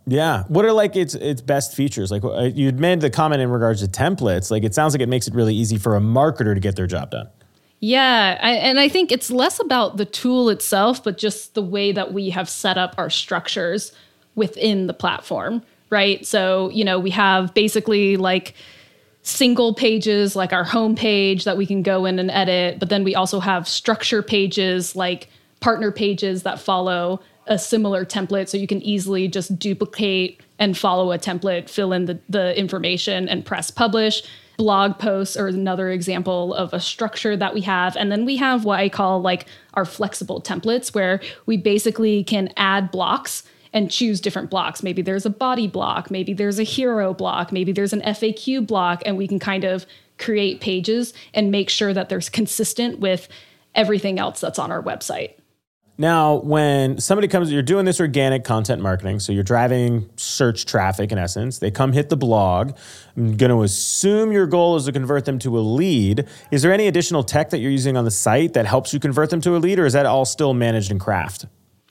Yeah. 0.06 0.44
What 0.46 0.64
are 0.64 0.72
like 0.72 0.94
its 0.94 1.16
its 1.16 1.40
best 1.40 1.74
features? 1.74 2.12
Like 2.12 2.24
uh, 2.24 2.50
you 2.54 2.70
made 2.70 3.00
the 3.00 3.10
comment 3.10 3.42
in 3.42 3.50
regards 3.50 3.80
to 3.82 3.88
templates. 3.88 4.52
Like 4.52 4.62
it 4.62 4.72
sounds 4.72 4.94
like 4.94 5.00
it 5.00 5.08
makes 5.08 5.26
it 5.26 5.34
really 5.34 5.54
easy 5.54 5.78
for 5.78 5.96
a 5.96 6.00
marketer 6.00 6.54
to 6.54 6.60
get 6.60 6.76
their 6.76 6.86
job 6.86 7.10
done. 7.10 7.28
Yeah, 7.80 8.38
I, 8.42 8.52
and 8.52 8.78
I 8.78 8.88
think 8.90 9.10
it's 9.10 9.30
less 9.30 9.58
about 9.58 9.96
the 9.96 10.04
tool 10.04 10.50
itself, 10.50 11.02
but 11.02 11.16
just 11.16 11.54
the 11.54 11.62
way 11.62 11.92
that 11.92 12.12
we 12.12 12.28
have 12.30 12.48
set 12.48 12.76
up 12.76 12.94
our 12.98 13.08
structures 13.08 13.92
within 14.34 14.86
the 14.86 14.92
platform, 14.92 15.62
right? 15.88 16.24
So, 16.26 16.68
you 16.70 16.84
know, 16.84 16.98
we 16.98 17.10
have 17.10 17.54
basically 17.54 18.18
like 18.18 18.54
single 19.22 19.74
pages 19.74 20.36
like 20.36 20.52
our 20.52 20.64
home 20.64 20.94
page 20.94 21.44
that 21.44 21.56
we 21.56 21.66
can 21.66 21.82
go 21.82 22.04
in 22.04 22.18
and 22.18 22.30
edit, 22.30 22.78
but 22.78 22.90
then 22.90 23.02
we 23.02 23.14
also 23.14 23.40
have 23.40 23.66
structure 23.66 24.22
pages 24.22 24.94
like 24.94 25.28
partner 25.60 25.90
pages 25.90 26.42
that 26.42 26.60
follow 26.60 27.20
a 27.46 27.58
similar 27.58 28.04
template 28.04 28.48
so 28.48 28.56
you 28.56 28.66
can 28.66 28.80
easily 28.82 29.26
just 29.26 29.58
duplicate 29.58 30.40
and 30.58 30.76
follow 30.76 31.12
a 31.12 31.18
template, 31.18 31.68
fill 31.68 31.92
in 31.92 32.04
the, 32.04 32.18
the 32.28 32.56
information 32.58 33.28
and 33.28 33.44
press 33.44 33.70
publish. 33.70 34.22
Blog 34.60 34.98
posts 34.98 35.38
are 35.38 35.48
another 35.48 35.88
example 35.88 36.52
of 36.52 36.74
a 36.74 36.80
structure 36.80 37.34
that 37.34 37.54
we 37.54 37.62
have. 37.62 37.96
And 37.96 38.12
then 38.12 38.26
we 38.26 38.36
have 38.36 38.66
what 38.66 38.78
I 38.78 38.90
call 38.90 39.22
like 39.22 39.46
our 39.72 39.86
flexible 39.86 40.42
templates 40.42 40.94
where 40.94 41.22
we 41.46 41.56
basically 41.56 42.22
can 42.24 42.50
add 42.58 42.90
blocks 42.90 43.42
and 43.72 43.90
choose 43.90 44.20
different 44.20 44.50
blocks. 44.50 44.82
Maybe 44.82 45.00
there's 45.00 45.24
a 45.24 45.30
body 45.30 45.66
block, 45.66 46.10
maybe 46.10 46.34
there's 46.34 46.58
a 46.58 46.62
hero 46.62 47.14
block, 47.14 47.52
maybe 47.52 47.72
there's 47.72 47.94
an 47.94 48.02
FAQ 48.02 48.66
block, 48.66 49.02
and 49.06 49.16
we 49.16 49.26
can 49.26 49.38
kind 49.38 49.64
of 49.64 49.86
create 50.18 50.60
pages 50.60 51.14
and 51.32 51.50
make 51.50 51.70
sure 51.70 51.94
that 51.94 52.10
they're 52.10 52.20
consistent 52.20 52.98
with 52.98 53.28
everything 53.74 54.18
else 54.18 54.40
that's 54.40 54.58
on 54.58 54.70
our 54.70 54.82
website. 54.82 55.39
Now, 56.00 56.36
when 56.36 56.98
somebody 56.98 57.28
comes, 57.28 57.52
you're 57.52 57.60
doing 57.60 57.84
this 57.84 58.00
organic 58.00 58.42
content 58.42 58.80
marketing, 58.80 59.20
so 59.20 59.32
you're 59.32 59.42
driving 59.42 60.08
search 60.16 60.64
traffic 60.64 61.12
in 61.12 61.18
essence. 61.18 61.58
They 61.58 61.70
come 61.70 61.92
hit 61.92 62.08
the 62.08 62.16
blog. 62.16 62.72
I'm 63.18 63.36
going 63.36 63.50
to 63.50 63.62
assume 63.62 64.32
your 64.32 64.46
goal 64.46 64.76
is 64.76 64.86
to 64.86 64.92
convert 64.92 65.26
them 65.26 65.38
to 65.40 65.58
a 65.58 65.60
lead. 65.60 66.26
Is 66.50 66.62
there 66.62 66.72
any 66.72 66.86
additional 66.86 67.22
tech 67.22 67.50
that 67.50 67.58
you're 67.58 67.70
using 67.70 67.98
on 67.98 68.06
the 68.06 68.10
site 68.10 68.54
that 68.54 68.64
helps 68.64 68.94
you 68.94 68.98
convert 68.98 69.28
them 69.28 69.42
to 69.42 69.54
a 69.54 69.58
lead, 69.58 69.78
or 69.78 69.84
is 69.84 69.92
that 69.92 70.06
all 70.06 70.24
still 70.24 70.54
managed 70.54 70.90
in 70.90 70.98
Craft? 70.98 71.44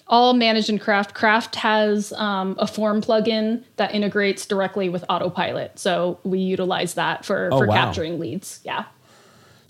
all 0.07 0.33
managed 0.33 0.71
in 0.71 0.79
Craft. 0.79 1.13
Craft 1.13 1.55
has 1.57 2.11
um, 2.13 2.55
a 2.57 2.65
form 2.65 2.99
plugin 2.99 3.63
that 3.75 3.93
integrates 3.93 4.47
directly 4.47 4.89
with 4.89 5.05
Autopilot, 5.07 5.77
so 5.77 6.19
we 6.23 6.39
utilize 6.39 6.95
that 6.95 7.25
for 7.25 7.49
oh, 7.51 7.59
for 7.59 7.67
wow. 7.67 7.75
capturing 7.75 8.19
leads. 8.19 8.59
Yeah. 8.63 8.85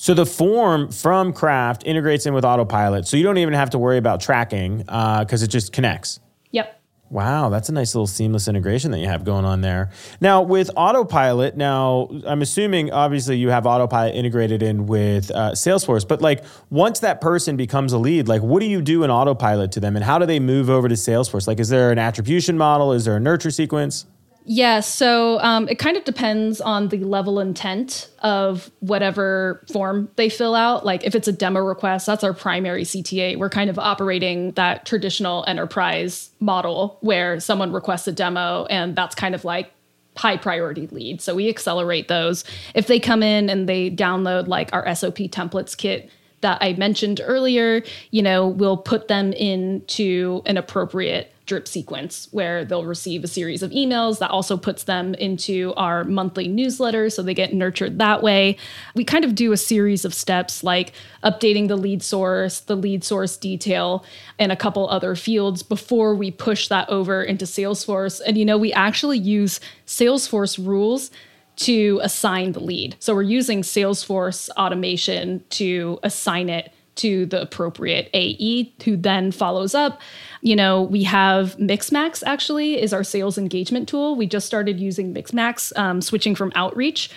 So 0.01 0.13
the 0.13 0.25
form 0.25 0.93
from 0.93 1.33
Craft 1.33 1.83
integrates 1.85 2.25
in 2.25 2.33
with 2.33 2.45
Autopilot, 2.45 3.05
so 3.05 3.17
you 3.17 3.23
don't 3.23 3.37
even 3.37 3.53
have 3.53 3.71
to 3.71 3.77
worry 3.77 3.97
about 3.97 4.21
tracking 4.21 4.77
because 4.77 5.41
uh, 5.41 5.45
it 5.45 5.49
just 5.49 5.73
connects. 5.73 6.21
Yep. 6.51 6.81
Wow, 7.09 7.49
that's 7.49 7.67
a 7.67 7.73
nice 7.73 7.93
little 7.93 8.07
seamless 8.07 8.47
integration 8.47 8.91
that 8.91 8.99
you 8.99 9.07
have 9.07 9.25
going 9.25 9.43
on 9.43 9.59
there. 9.59 9.89
Now, 10.21 10.41
with 10.41 10.71
Autopilot, 10.77 11.57
now 11.57 12.07
I'm 12.25 12.41
assuming 12.41 12.93
obviously 12.93 13.39
you 13.39 13.49
have 13.49 13.65
Autopilot 13.65 14.15
integrated 14.15 14.63
in 14.63 14.85
with 14.85 15.31
uh, 15.31 15.51
Salesforce, 15.51 16.07
but 16.07 16.21
like 16.21 16.45
once 16.69 17.01
that 17.01 17.19
person 17.19 17.57
becomes 17.57 17.91
a 17.91 17.97
lead, 17.97 18.29
like 18.29 18.41
what 18.41 18.61
do 18.61 18.67
you 18.67 18.81
do 18.81 19.03
in 19.03 19.11
Autopilot 19.11 19.73
to 19.73 19.81
them 19.81 19.97
and 19.97 20.05
how 20.05 20.17
do 20.17 20.25
they 20.25 20.39
move 20.39 20.69
over 20.69 20.87
to 20.87 20.95
Salesforce? 20.95 21.45
Like, 21.45 21.59
is 21.59 21.67
there 21.67 21.91
an 21.91 21.99
attribution 21.99 22.57
model? 22.57 22.93
Is 22.93 23.03
there 23.03 23.17
a 23.17 23.19
nurture 23.19 23.51
sequence? 23.51 24.05
Yeah, 24.51 24.79
so 24.79 25.39
um, 25.41 25.69
it 25.69 25.77
kind 25.77 25.95
of 25.95 26.05
depends 26.05 26.59
on 26.59 26.87
the 26.87 26.97
level 27.03 27.39
intent 27.39 28.09
of 28.23 28.71
whatever 28.79 29.63
form 29.71 30.09
they 30.15 30.27
fill 30.27 30.55
out. 30.55 30.83
Like 30.83 31.03
if 31.03 31.13
it's 31.13 31.27
a 31.27 31.31
demo 31.31 31.59
request, 31.59 32.07
that's 32.07 32.23
our 32.23 32.33
primary 32.33 32.81
CTA. 32.81 33.37
We're 33.37 33.51
kind 33.51 33.69
of 33.69 33.77
operating 33.77 34.53
that 34.53 34.87
traditional 34.87 35.45
enterprise 35.47 36.31
model 36.39 36.97
where 37.01 37.39
someone 37.39 37.71
requests 37.71 38.07
a 38.07 38.11
demo 38.11 38.65
and 38.71 38.95
that's 38.95 39.13
kind 39.13 39.35
of 39.35 39.45
like 39.45 39.71
high 40.17 40.37
priority 40.37 40.87
lead. 40.87 41.21
So 41.21 41.35
we 41.35 41.47
accelerate 41.47 42.07
those. 42.07 42.43
If 42.73 42.87
they 42.87 42.99
come 42.99 43.21
in 43.21 43.51
and 43.51 43.69
they 43.69 43.91
download 43.91 44.47
like 44.47 44.73
our 44.73 44.95
SOP 44.95 45.17
templates 45.29 45.77
kit, 45.77 46.09
that 46.41 46.57
I 46.61 46.73
mentioned 46.73 47.21
earlier, 47.23 47.83
you 48.11 48.21
know, 48.21 48.47
we'll 48.47 48.77
put 48.77 49.09
them 49.09 49.33
into 49.33 50.41
an 50.45 50.57
appropriate 50.57 51.33
drip 51.49 51.67
sequence 51.67 52.29
where 52.31 52.63
they'll 52.63 52.85
receive 52.85 53.23
a 53.23 53.27
series 53.27 53.63
of 53.63 53.71
emails 53.71 54.19
that 54.19 54.29
also 54.29 54.55
puts 54.55 54.83
them 54.83 55.15
into 55.15 55.73
our 55.75 56.03
monthly 56.03 56.47
newsletter 56.47 57.09
so 57.09 57.23
they 57.23 57.33
get 57.33 57.53
nurtured 57.53 57.97
that 57.97 58.21
way. 58.21 58.55
We 58.93 59.03
kind 59.03 59.25
of 59.25 59.33
do 59.33 59.51
a 59.51 59.57
series 59.57 60.05
of 60.05 60.13
steps 60.13 60.63
like 60.63 60.93
updating 61.23 61.67
the 61.67 61.75
lead 61.75 62.03
source, 62.03 62.59
the 62.59 62.77
lead 62.77 63.03
source 63.03 63.35
detail, 63.35 64.05
and 64.37 64.51
a 64.51 64.55
couple 64.55 64.87
other 64.87 65.15
fields 65.15 65.63
before 65.63 66.13
we 66.13 66.29
push 66.29 66.67
that 66.67 66.87
over 66.87 67.23
into 67.23 67.45
Salesforce. 67.45 68.21
And 68.25 68.37
you 68.37 68.45
know, 68.45 68.57
we 68.57 68.71
actually 68.71 69.17
use 69.17 69.59
Salesforce 69.87 70.63
rules 70.63 71.09
to 71.55 71.99
assign 72.03 72.51
the 72.53 72.59
lead. 72.61 72.95
So 72.99 73.13
we're 73.15 73.23
using 73.23 73.63
Salesforce 73.63 74.49
automation 74.51 75.43
to 75.49 75.99
assign 76.03 76.47
it 76.47 76.71
to 76.99 77.25
the 77.25 77.41
appropriate 77.41 78.09
AE 78.13 78.71
who 78.85 78.95
then 78.95 79.31
follows 79.31 79.75
up. 79.75 79.99
You 80.41 80.55
know, 80.55 80.83
we 80.83 81.03
have 81.03 81.57
Mixmax 81.57 82.23
actually 82.25 82.81
is 82.81 82.93
our 82.93 83.03
sales 83.03 83.37
engagement 83.37 83.89
tool. 83.89 84.15
We 84.15 84.27
just 84.27 84.47
started 84.47 84.79
using 84.79 85.13
Mixmax, 85.13 85.77
um, 85.77 86.01
switching 86.01 86.35
from 86.35 86.51
Outreach, 86.55 87.09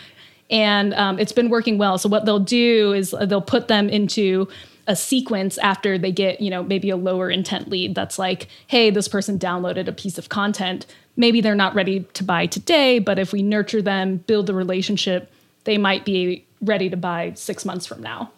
and 0.50 0.92
um, 0.94 1.18
it's 1.18 1.32
been 1.32 1.50
working 1.50 1.78
well. 1.78 1.98
So 1.98 2.08
what 2.08 2.24
they'll 2.24 2.38
do 2.38 2.92
is 2.92 3.14
they'll 3.26 3.40
put 3.40 3.68
them 3.68 3.88
into 3.88 4.48
a 4.86 4.96
sequence 4.96 5.58
after 5.58 5.96
they 5.96 6.12
get, 6.12 6.40
you 6.40 6.50
know, 6.50 6.62
maybe 6.62 6.90
a 6.90 6.96
lower 6.96 7.30
intent 7.30 7.68
lead 7.68 7.94
that's 7.94 8.18
like, 8.18 8.48
hey, 8.66 8.90
this 8.90 9.08
person 9.08 9.38
downloaded 9.38 9.86
a 9.86 9.92
piece 9.92 10.18
of 10.18 10.28
content. 10.28 10.86
Maybe 11.16 11.40
they're 11.40 11.54
not 11.54 11.74
ready 11.74 12.00
to 12.14 12.24
buy 12.24 12.46
today, 12.46 12.98
but 12.98 13.18
if 13.18 13.32
we 13.32 13.42
nurture 13.42 13.82
them, 13.82 14.18
build 14.18 14.46
the 14.46 14.54
relationship, 14.54 15.30
they 15.64 15.78
might 15.78 16.04
be 16.04 16.44
ready 16.60 16.90
to 16.90 16.96
buy 16.96 17.32
six 17.34 17.64
months 17.64 17.86
from 17.86 18.02
now. 18.02 18.32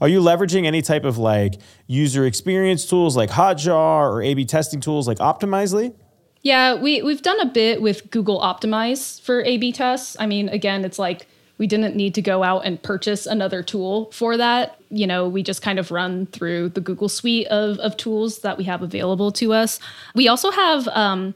Are 0.00 0.08
you 0.08 0.20
leveraging 0.20 0.64
any 0.64 0.80
type 0.82 1.04
of 1.04 1.18
like 1.18 1.54
user 1.86 2.24
experience 2.24 2.86
tools 2.86 3.16
like 3.16 3.30
Hotjar 3.30 4.10
or 4.10 4.22
A/B 4.22 4.46
testing 4.46 4.80
tools 4.80 5.06
like 5.06 5.18
Optimizely? 5.18 5.94
Yeah, 6.42 6.74
we 6.74 7.02
we've 7.02 7.22
done 7.22 7.38
a 7.40 7.46
bit 7.46 7.82
with 7.82 8.10
Google 8.10 8.40
Optimize 8.40 9.20
for 9.20 9.42
A/B 9.42 9.72
tests. 9.72 10.16
I 10.18 10.26
mean, 10.26 10.48
again, 10.48 10.84
it's 10.84 10.98
like 10.98 11.26
we 11.58 11.66
didn't 11.66 11.94
need 11.94 12.14
to 12.14 12.22
go 12.22 12.42
out 12.42 12.64
and 12.64 12.82
purchase 12.82 13.26
another 13.26 13.62
tool 13.62 14.10
for 14.12 14.38
that. 14.38 14.80
You 14.88 15.06
know, 15.06 15.28
we 15.28 15.42
just 15.42 15.60
kind 15.60 15.78
of 15.78 15.90
run 15.90 16.24
through 16.26 16.70
the 16.70 16.80
Google 16.80 17.10
suite 17.10 17.46
of, 17.48 17.78
of 17.80 17.98
tools 17.98 18.38
that 18.38 18.56
we 18.56 18.64
have 18.64 18.80
available 18.80 19.30
to 19.32 19.52
us. 19.52 19.78
We 20.14 20.26
also 20.26 20.50
have 20.50 20.88
um, 20.88 21.34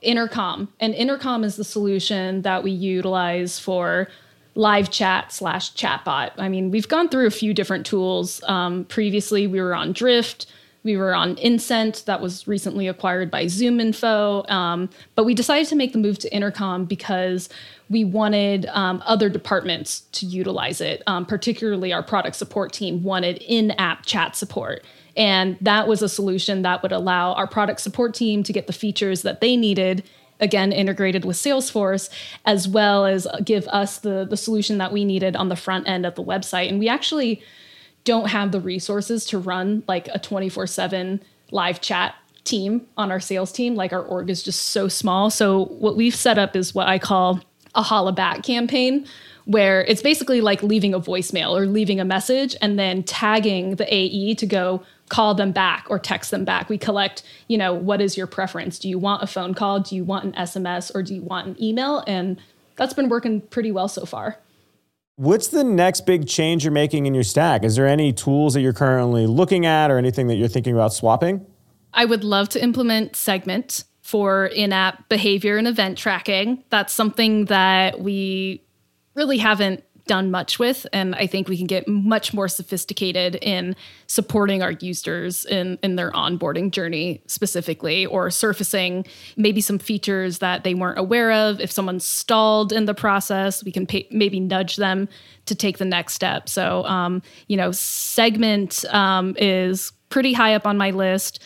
Intercom, 0.00 0.72
and 0.80 0.92
Intercom 0.94 1.44
is 1.44 1.54
the 1.54 1.62
solution 1.62 2.42
that 2.42 2.64
we 2.64 2.72
utilize 2.72 3.60
for 3.60 4.08
live 4.54 4.90
chat 4.90 5.32
slash 5.32 5.74
chatbot. 5.74 6.32
I 6.36 6.48
mean, 6.48 6.70
we've 6.70 6.88
gone 6.88 7.08
through 7.08 7.26
a 7.26 7.30
few 7.30 7.54
different 7.54 7.86
tools. 7.86 8.42
Um, 8.44 8.84
previously, 8.84 9.46
we 9.46 9.60
were 9.60 9.74
on 9.74 9.92
Drift. 9.92 10.46
We 10.84 10.96
were 10.96 11.14
on 11.14 11.36
Insent, 11.36 12.02
that 12.06 12.20
was 12.20 12.48
recently 12.48 12.88
acquired 12.88 13.30
by 13.30 13.44
ZoomInfo. 13.44 14.50
Um, 14.50 14.90
but 15.14 15.24
we 15.24 15.32
decided 15.32 15.68
to 15.68 15.76
make 15.76 15.92
the 15.92 15.98
move 15.98 16.18
to 16.20 16.34
Intercom 16.34 16.86
because 16.86 17.48
we 17.88 18.04
wanted 18.04 18.66
um, 18.66 19.00
other 19.06 19.28
departments 19.28 20.00
to 20.12 20.26
utilize 20.26 20.80
it. 20.80 21.02
Um, 21.06 21.24
particularly, 21.24 21.92
our 21.92 22.02
product 22.02 22.34
support 22.34 22.72
team 22.72 23.04
wanted 23.04 23.38
in 23.46 23.70
app 23.72 24.06
chat 24.06 24.34
support. 24.34 24.84
And 25.16 25.56
that 25.60 25.86
was 25.86 26.02
a 26.02 26.08
solution 26.08 26.62
that 26.62 26.82
would 26.82 26.92
allow 26.92 27.34
our 27.34 27.46
product 27.46 27.80
support 27.80 28.14
team 28.14 28.42
to 28.42 28.52
get 28.52 28.66
the 28.66 28.72
features 28.72 29.22
that 29.22 29.40
they 29.40 29.56
needed 29.56 30.02
again 30.42 30.72
integrated 30.72 31.24
with 31.24 31.36
Salesforce, 31.36 32.10
as 32.44 32.68
well 32.68 33.06
as 33.06 33.26
give 33.44 33.66
us 33.68 33.98
the, 33.98 34.26
the 34.28 34.36
solution 34.36 34.76
that 34.78 34.92
we 34.92 35.04
needed 35.04 35.36
on 35.36 35.48
the 35.48 35.56
front 35.56 35.88
end 35.88 36.04
of 36.04 36.16
the 36.16 36.22
website. 36.22 36.68
And 36.68 36.78
we 36.78 36.88
actually 36.88 37.42
don't 38.04 38.28
have 38.28 38.52
the 38.52 38.60
resources 38.60 39.24
to 39.26 39.38
run 39.38 39.84
like 39.88 40.08
a 40.08 40.18
24 40.18 40.66
7 40.66 41.22
live 41.50 41.80
chat 41.80 42.14
team 42.44 42.86
on 42.96 43.10
our 43.10 43.20
sales 43.20 43.52
team. 43.52 43.76
Like 43.76 43.92
our 43.92 44.02
org 44.02 44.28
is 44.28 44.42
just 44.42 44.66
so 44.70 44.88
small. 44.88 45.30
So 45.30 45.66
what 45.66 45.96
we've 45.96 46.14
set 46.14 46.38
up 46.38 46.56
is 46.56 46.74
what 46.74 46.88
I 46.88 46.98
call 46.98 47.40
a 47.74 47.82
holla 47.82 48.12
back 48.12 48.42
campaign 48.42 49.06
where 49.44 49.82
it's 49.84 50.02
basically 50.02 50.40
like 50.40 50.62
leaving 50.62 50.94
a 50.94 51.00
voicemail 51.00 51.58
or 51.58 51.66
leaving 51.66 51.98
a 51.98 52.04
message 52.04 52.54
and 52.60 52.78
then 52.78 53.02
tagging 53.02 53.76
the 53.76 53.92
AE 53.92 54.34
to 54.36 54.46
go, 54.46 54.82
call 55.08 55.34
them 55.34 55.52
back 55.52 55.86
or 55.90 55.98
text 55.98 56.30
them 56.30 56.44
back. 56.44 56.68
We 56.68 56.78
collect, 56.78 57.22
you 57.48 57.58
know, 57.58 57.74
what 57.74 58.00
is 58.00 58.16
your 58.16 58.26
preference? 58.26 58.78
Do 58.78 58.88
you 58.88 58.98
want 58.98 59.22
a 59.22 59.26
phone 59.26 59.54
call? 59.54 59.80
Do 59.80 59.96
you 59.96 60.04
want 60.04 60.24
an 60.24 60.32
SMS 60.32 60.94
or 60.94 61.02
do 61.02 61.14
you 61.14 61.22
want 61.22 61.48
an 61.48 61.62
email? 61.62 62.04
And 62.06 62.40
that's 62.76 62.94
been 62.94 63.08
working 63.08 63.40
pretty 63.40 63.72
well 63.72 63.88
so 63.88 64.04
far. 64.04 64.38
What's 65.16 65.48
the 65.48 65.64
next 65.64 66.06
big 66.06 66.26
change 66.26 66.64
you're 66.64 66.72
making 66.72 67.06
in 67.06 67.14
your 67.14 67.24
stack? 67.24 67.64
Is 67.64 67.76
there 67.76 67.86
any 67.86 68.12
tools 68.12 68.54
that 68.54 68.60
you're 68.60 68.72
currently 68.72 69.26
looking 69.26 69.66
at 69.66 69.90
or 69.90 69.98
anything 69.98 70.28
that 70.28 70.36
you're 70.36 70.48
thinking 70.48 70.74
about 70.74 70.92
swapping? 70.92 71.44
I 71.92 72.06
would 72.06 72.24
love 72.24 72.48
to 72.50 72.62
implement 72.62 73.14
Segment 73.16 73.84
for 74.12 74.44
in 74.44 74.74
app 74.74 75.08
behavior 75.08 75.56
and 75.56 75.66
event 75.66 75.96
tracking. 75.96 76.62
That's 76.68 76.92
something 76.92 77.46
that 77.46 77.98
we 77.98 78.62
really 79.14 79.38
haven't 79.38 79.84
done 80.06 80.30
much 80.30 80.58
with. 80.58 80.86
And 80.92 81.14
I 81.14 81.26
think 81.26 81.48
we 81.48 81.56
can 81.56 81.66
get 81.66 81.88
much 81.88 82.34
more 82.34 82.46
sophisticated 82.46 83.36
in 83.36 83.74
supporting 84.06 84.62
our 84.62 84.72
users 84.72 85.46
in, 85.46 85.78
in 85.82 85.96
their 85.96 86.10
onboarding 86.10 86.72
journey 86.72 87.22
specifically, 87.26 88.04
or 88.04 88.30
surfacing 88.30 89.06
maybe 89.38 89.62
some 89.62 89.78
features 89.78 90.40
that 90.40 90.62
they 90.62 90.74
weren't 90.74 90.98
aware 90.98 91.32
of. 91.32 91.58
If 91.58 91.72
someone's 91.72 92.06
stalled 92.06 92.70
in 92.70 92.84
the 92.84 92.94
process, 92.94 93.64
we 93.64 93.72
can 93.72 93.86
pay, 93.86 94.06
maybe 94.10 94.40
nudge 94.40 94.76
them 94.76 95.08
to 95.46 95.54
take 95.54 95.78
the 95.78 95.86
next 95.86 96.12
step. 96.12 96.50
So, 96.50 96.84
um, 96.84 97.22
you 97.46 97.56
know, 97.56 97.72
Segment 97.72 98.84
um, 98.90 99.34
is 99.38 99.92
pretty 100.10 100.34
high 100.34 100.54
up 100.54 100.66
on 100.66 100.76
my 100.76 100.90
list. 100.90 101.42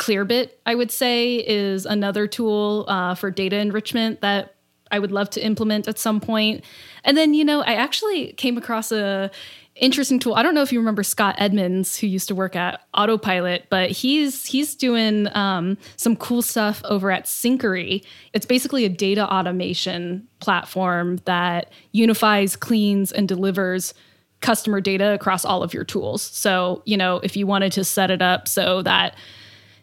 Clearbit, 0.00 0.50
I 0.64 0.74
would 0.74 0.90
say, 0.90 1.36
is 1.36 1.84
another 1.84 2.26
tool 2.26 2.86
uh, 2.88 3.14
for 3.14 3.30
data 3.30 3.58
enrichment 3.58 4.22
that 4.22 4.54
I 4.90 4.98
would 4.98 5.12
love 5.12 5.30
to 5.30 5.44
implement 5.44 5.86
at 5.86 5.98
some 5.98 6.20
point. 6.20 6.64
And 7.04 7.16
then, 7.16 7.34
you 7.34 7.44
know, 7.44 7.60
I 7.60 7.74
actually 7.74 8.32
came 8.32 8.56
across 8.56 8.90
a 8.90 9.30
interesting 9.76 10.18
tool. 10.18 10.34
I 10.34 10.42
don't 10.42 10.54
know 10.54 10.62
if 10.62 10.72
you 10.72 10.78
remember 10.78 11.02
Scott 11.02 11.36
Edmonds, 11.38 11.98
who 11.98 12.06
used 12.06 12.28
to 12.28 12.34
work 12.34 12.56
at 12.56 12.80
Autopilot, 12.94 13.66
but 13.68 13.90
he's 13.90 14.46
he's 14.46 14.74
doing 14.74 15.28
um, 15.36 15.76
some 15.96 16.16
cool 16.16 16.42
stuff 16.42 16.80
over 16.86 17.10
at 17.10 17.26
Syncari. 17.26 18.02
It's 18.32 18.46
basically 18.46 18.86
a 18.86 18.88
data 18.88 19.30
automation 19.30 20.26
platform 20.40 21.18
that 21.26 21.70
unifies, 21.92 22.56
cleans, 22.56 23.12
and 23.12 23.28
delivers 23.28 23.92
customer 24.40 24.80
data 24.80 25.12
across 25.12 25.44
all 25.44 25.62
of 25.62 25.74
your 25.74 25.84
tools. 25.84 26.22
So, 26.22 26.82
you 26.86 26.96
know, 26.96 27.20
if 27.22 27.36
you 27.36 27.46
wanted 27.46 27.72
to 27.72 27.84
set 27.84 28.10
it 28.10 28.22
up 28.22 28.48
so 28.48 28.80
that 28.82 29.14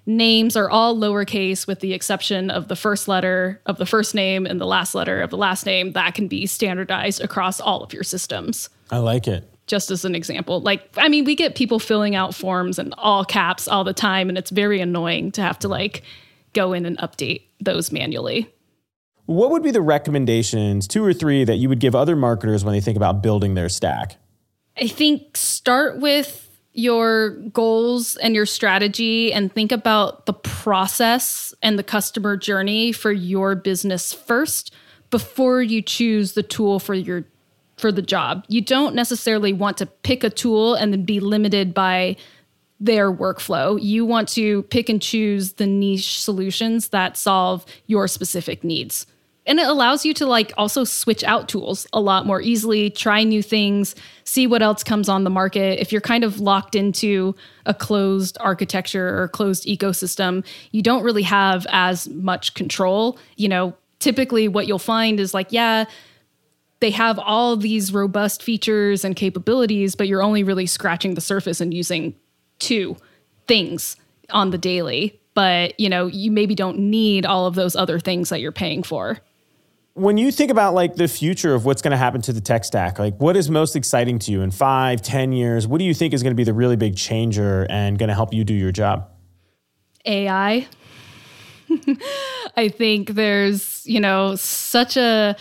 names 0.07 0.55
are 0.55 0.69
all 0.69 0.95
lowercase 0.95 1.67
with 1.67 1.81
the 1.81 1.93
exception 1.93 2.49
of 2.49 2.69
the 2.69 2.75
first 2.75 3.07
letter 3.07 3.61
of 3.65 3.77
the 3.77 3.85
first 3.85 4.15
name 4.15 4.45
and 4.45 4.59
the 4.59 4.65
last 4.65 4.95
letter 4.95 5.21
of 5.21 5.29
the 5.29 5.37
last 5.37 5.65
name. 5.65 5.91
That 5.91 6.15
can 6.15 6.27
be 6.27 6.47
standardized 6.47 7.21
across 7.21 7.59
all 7.59 7.83
of 7.83 7.93
your 7.93 8.03
systems. 8.03 8.69
I 8.89 8.97
like 8.97 9.27
it. 9.27 9.47
Just 9.67 9.91
as 9.91 10.05
an 10.05 10.15
example, 10.15 10.61
like, 10.61 10.89
I 10.95 11.09
mean, 11.09 11.25
we 11.25 11.35
get 11.35 11.55
people 11.55 11.77
filling 11.77 12.15
out 12.15 12.33
forms 12.33 12.79
in 12.79 12.93
all 12.93 13.25
caps 13.25 13.67
all 13.67 13.83
the 13.83 13.93
time, 13.93 14.29
and 14.29 14.37
it's 14.37 14.49
very 14.49 14.79
annoying 14.79 15.33
to 15.33 15.41
have 15.41 15.59
to 15.59 15.67
like 15.67 16.03
go 16.53 16.71
in 16.71 16.85
and 16.85 16.97
update 16.99 17.41
those 17.59 17.91
manually. 17.91 18.49
What 19.25 19.51
would 19.51 19.61
be 19.61 19.71
the 19.71 19.81
recommendations, 19.81 20.87
two 20.87 21.03
or 21.03 21.11
three, 21.11 21.43
that 21.43 21.57
you 21.57 21.67
would 21.67 21.81
give 21.81 21.95
other 21.95 22.15
marketers 22.15 22.63
when 22.63 22.73
they 22.73 22.79
think 22.79 22.95
about 22.95 23.21
building 23.21 23.55
their 23.55 23.67
stack? 23.67 24.15
I 24.79 24.87
think 24.87 25.35
start 25.35 25.99
with 25.99 26.46
your 26.77 27.31
goals 27.31 28.17
and 28.17 28.35
your 28.35 28.45
strategy 28.45 29.33
and 29.33 29.51
think 29.51 29.71
about 29.71 30.27
the 30.27 30.33
process 30.33 31.51
and 31.63 31.77
the 31.77 31.83
customer 31.83 32.37
journey 32.37 32.91
for 32.91 33.11
your 33.11 33.55
business 33.55 34.13
first 34.13 34.71
before 35.09 35.59
you 35.63 35.81
choose 35.81 36.33
the 36.33 36.43
tool 36.43 36.79
for 36.79 36.93
your 36.93 37.25
for 37.77 37.91
the 37.91 38.01
job. 38.01 38.45
You 38.47 38.61
don't 38.61 38.95
necessarily 38.95 39.53
want 39.53 39.77
to 39.77 39.85
pick 39.87 40.23
a 40.23 40.29
tool 40.29 40.75
and 40.75 40.93
then 40.93 41.03
be 41.03 41.19
limited 41.19 41.73
by 41.73 42.15
their 42.79 43.11
workflow. 43.11 43.79
You 43.81 44.05
want 44.05 44.29
to 44.29 44.63
pick 44.63 44.87
and 44.87 45.01
choose 45.01 45.53
the 45.53 45.65
niche 45.65 46.19
solutions 46.19 46.89
that 46.89 47.17
solve 47.17 47.65
your 47.87 48.07
specific 48.07 48.63
needs 48.63 49.07
and 49.47 49.59
it 49.59 49.67
allows 49.67 50.05
you 50.05 50.13
to 50.15 50.25
like 50.25 50.51
also 50.57 50.83
switch 50.83 51.23
out 51.23 51.47
tools 51.47 51.87
a 51.93 52.01
lot 52.01 52.25
more 52.25 52.41
easily 52.41 52.89
try 52.89 53.23
new 53.23 53.41
things 53.41 53.95
see 54.25 54.45
what 54.45 54.61
else 54.61 54.83
comes 54.83 55.07
on 55.07 55.23
the 55.23 55.29
market. 55.29 55.79
If 55.79 55.91
you're 55.93 56.01
kind 56.01 56.25
of 56.25 56.41
locked 56.41 56.75
into 56.75 57.33
a 57.65 57.73
closed 57.73 58.37
architecture 58.41 59.21
or 59.21 59.29
closed 59.29 59.65
ecosystem 59.65 60.45
you 60.71 60.83
don't 60.83 61.03
really 61.03 61.23
have 61.23 61.65
as 61.69 62.07
much 62.09 62.53
control. 62.53 63.17
You 63.37 63.47
know 63.47 63.75
typically 63.99 64.47
what 64.47 64.67
you'll 64.67 64.77
find 64.77 65.19
is 65.19 65.33
like 65.33 65.47
yeah 65.51 65.85
they 66.79 66.91
have 66.91 67.17
all 67.17 67.55
these 67.55 67.91
robust 67.91 68.43
features 68.43 69.03
and 69.03 69.15
capabilities 69.15 69.95
but 69.95 70.07
you're 70.07 70.21
only 70.21 70.43
really 70.43 70.67
scratching 70.67 71.15
the 71.15 71.21
surface 71.21 71.59
and 71.59 71.73
using 71.73 72.13
two 72.59 72.95
things 73.47 73.95
on 74.29 74.51
the 74.51 74.57
daily. 74.57 75.19
But 75.33 75.79
you 75.79 75.87
know 75.87 76.07
you 76.07 76.31
maybe 76.31 76.53
don't 76.53 76.79
need 76.79 77.25
all 77.25 77.45
of 77.45 77.55
those 77.55 77.75
other 77.75 77.99
things 77.99 78.29
that 78.29 78.41
you're 78.41 78.51
paying 78.51 78.83
for 78.83 79.19
when 79.97 80.17
you 80.17 80.31
think 80.31 80.51
about 80.51 80.73
like 80.73 80.95
the 80.95 81.07
future 81.07 81.55
of 81.55 81.65
what's 81.65 81.81
going 81.81 81.91
to 81.91 81.97
happen 81.97 82.21
to 82.21 82.33
the 82.33 82.41
tech 82.41 82.63
stack 82.63 82.99
like 82.99 83.15
what 83.17 83.35
is 83.35 83.49
most 83.49 83.75
exciting 83.75 84.19
to 84.19 84.31
you 84.31 84.41
in 84.41 84.51
five 84.51 85.01
ten 85.01 85.31
years? 85.31 85.67
What 85.67 85.79
do 85.79 85.85
you 85.85 85.93
think 85.93 86.13
is 86.13 86.23
going 86.23 86.31
to 86.31 86.37
be 86.37 86.43
the 86.43 86.53
really 86.53 86.75
big 86.75 86.95
changer 86.95 87.65
and 87.69 87.97
going 87.97 88.09
to 88.09 88.15
help 88.15 88.33
you 88.33 88.43
do 88.43 88.53
your 88.53 88.71
job? 88.71 89.09
Ai 90.05 90.67
i 92.55 92.69
think 92.69 93.11
there's 93.11 93.85
you 93.85 93.99
know 93.99 94.35
such 94.35 94.97
a 94.97 95.35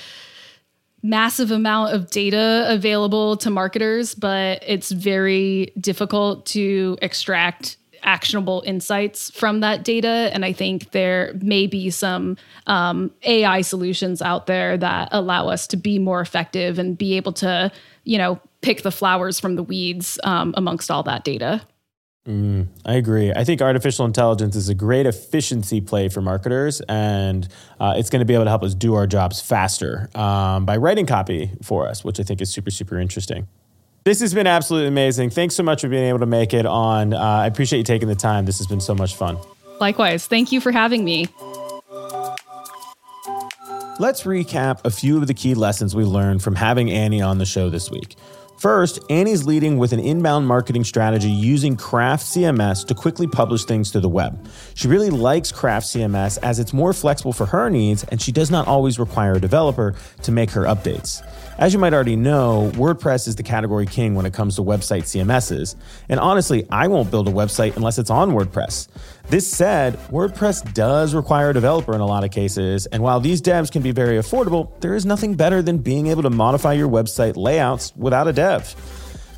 massive 1.02 1.50
amount 1.50 1.94
of 1.94 2.10
data 2.10 2.64
available 2.68 3.36
to 3.36 3.50
marketers 3.50 4.14
but 4.14 4.62
it's 4.66 4.90
very 4.90 5.72
difficult 5.78 6.46
to 6.46 6.96
extract 7.00 7.76
actionable 8.02 8.62
insights 8.66 9.30
from 9.30 9.60
that 9.60 9.84
data. 9.84 10.30
And 10.32 10.44
I 10.44 10.52
think 10.52 10.90
there 10.92 11.32
may 11.40 11.66
be 11.66 11.90
some 11.90 12.36
um, 12.66 13.10
AI 13.22 13.60
solutions 13.60 14.22
out 14.22 14.46
there 14.46 14.76
that 14.76 15.08
allow 15.12 15.48
us 15.48 15.66
to 15.68 15.76
be 15.76 15.98
more 15.98 16.20
effective 16.20 16.78
and 16.78 16.96
be 16.96 17.16
able 17.16 17.32
to, 17.34 17.70
you 18.04 18.18
know, 18.18 18.40
pick 18.62 18.82
the 18.82 18.90
flowers 18.90 19.38
from 19.38 19.56
the 19.56 19.62
weeds 19.62 20.18
um, 20.24 20.54
amongst 20.56 20.90
all 20.90 21.02
that 21.04 21.24
data. 21.24 21.62
Mm, 22.26 22.66
I 22.84 22.94
agree. 22.94 23.32
I 23.32 23.44
think 23.44 23.62
artificial 23.62 24.04
intelligence 24.04 24.56
is 24.56 24.68
a 24.68 24.74
great 24.74 25.06
efficiency 25.06 25.80
play 25.80 26.08
for 26.08 26.20
marketers, 26.20 26.80
and 26.88 27.46
uh, 27.78 27.94
it's 27.96 28.10
going 28.10 28.20
to 28.20 28.24
be 28.24 28.34
able 28.34 28.44
to 28.44 28.50
help 28.50 28.64
us 28.64 28.74
do 28.74 28.94
our 28.94 29.06
jobs 29.06 29.40
faster 29.40 30.10
um, 30.16 30.66
by 30.66 30.76
writing 30.76 31.06
copy 31.06 31.52
for 31.62 31.86
us, 31.86 32.04
which 32.04 32.18
I 32.18 32.24
think 32.24 32.40
is 32.40 32.50
super, 32.50 32.72
super 32.72 32.98
interesting. 32.98 33.46
This 34.06 34.20
has 34.20 34.32
been 34.32 34.46
absolutely 34.46 34.86
amazing. 34.86 35.30
Thanks 35.30 35.56
so 35.56 35.64
much 35.64 35.80
for 35.80 35.88
being 35.88 36.04
able 36.04 36.20
to 36.20 36.26
make 36.26 36.54
it 36.54 36.64
on. 36.64 37.12
Uh, 37.12 37.18
I 37.18 37.48
appreciate 37.48 37.78
you 37.78 37.84
taking 37.84 38.06
the 38.06 38.14
time. 38.14 38.46
This 38.46 38.58
has 38.58 38.68
been 38.68 38.80
so 38.80 38.94
much 38.94 39.16
fun. 39.16 39.36
Likewise. 39.80 40.28
Thank 40.28 40.52
you 40.52 40.60
for 40.60 40.70
having 40.70 41.04
me. 41.04 41.26
Let's 43.98 44.22
recap 44.22 44.84
a 44.84 44.92
few 44.92 45.16
of 45.16 45.26
the 45.26 45.34
key 45.34 45.54
lessons 45.54 45.96
we 45.96 46.04
learned 46.04 46.40
from 46.40 46.54
having 46.54 46.88
Annie 46.88 47.20
on 47.20 47.38
the 47.38 47.44
show 47.44 47.68
this 47.68 47.90
week. 47.90 48.14
First, 48.60 49.00
Annie's 49.10 49.44
leading 49.44 49.76
with 49.76 49.92
an 49.92 49.98
inbound 49.98 50.46
marketing 50.46 50.84
strategy 50.84 51.28
using 51.28 51.76
Craft 51.76 52.24
CMS 52.26 52.86
to 52.86 52.94
quickly 52.94 53.26
publish 53.26 53.64
things 53.64 53.90
to 53.90 53.98
the 53.98 54.08
web. 54.08 54.48
She 54.74 54.86
really 54.86 55.10
likes 55.10 55.50
Craft 55.50 55.84
CMS 55.84 56.38
as 56.44 56.60
it's 56.60 56.72
more 56.72 56.92
flexible 56.92 57.32
for 57.32 57.46
her 57.46 57.68
needs 57.68 58.04
and 58.04 58.22
she 58.22 58.30
does 58.30 58.52
not 58.52 58.68
always 58.68 59.00
require 59.00 59.32
a 59.32 59.40
developer 59.40 59.96
to 60.22 60.30
make 60.30 60.50
her 60.52 60.62
updates. 60.62 61.22
As 61.58 61.72
you 61.72 61.78
might 61.78 61.94
already 61.94 62.16
know, 62.16 62.70
WordPress 62.74 63.26
is 63.26 63.36
the 63.36 63.42
category 63.42 63.86
king 63.86 64.14
when 64.14 64.26
it 64.26 64.34
comes 64.34 64.56
to 64.56 64.62
website 64.62 65.04
CMSs. 65.04 65.74
And 66.06 66.20
honestly, 66.20 66.66
I 66.70 66.88
won't 66.88 67.10
build 67.10 67.28
a 67.28 67.32
website 67.32 67.76
unless 67.76 67.98
it's 67.98 68.10
on 68.10 68.32
WordPress. 68.32 68.88
This 69.30 69.50
said, 69.50 69.94
WordPress 70.10 70.74
does 70.74 71.14
require 71.14 71.50
a 71.50 71.54
developer 71.54 71.94
in 71.94 72.02
a 72.02 72.06
lot 72.06 72.24
of 72.24 72.30
cases, 72.30 72.84
and 72.84 73.02
while 73.02 73.20
these 73.20 73.40
devs 73.40 73.72
can 73.72 73.80
be 73.80 73.90
very 73.90 74.18
affordable, 74.18 74.78
there 74.80 74.94
is 74.94 75.06
nothing 75.06 75.34
better 75.34 75.62
than 75.62 75.78
being 75.78 76.08
able 76.08 76.22
to 76.24 76.30
modify 76.30 76.74
your 76.74 76.90
website 76.90 77.36
layouts 77.36 77.90
without 77.96 78.28
a 78.28 78.34
dev. 78.34 78.74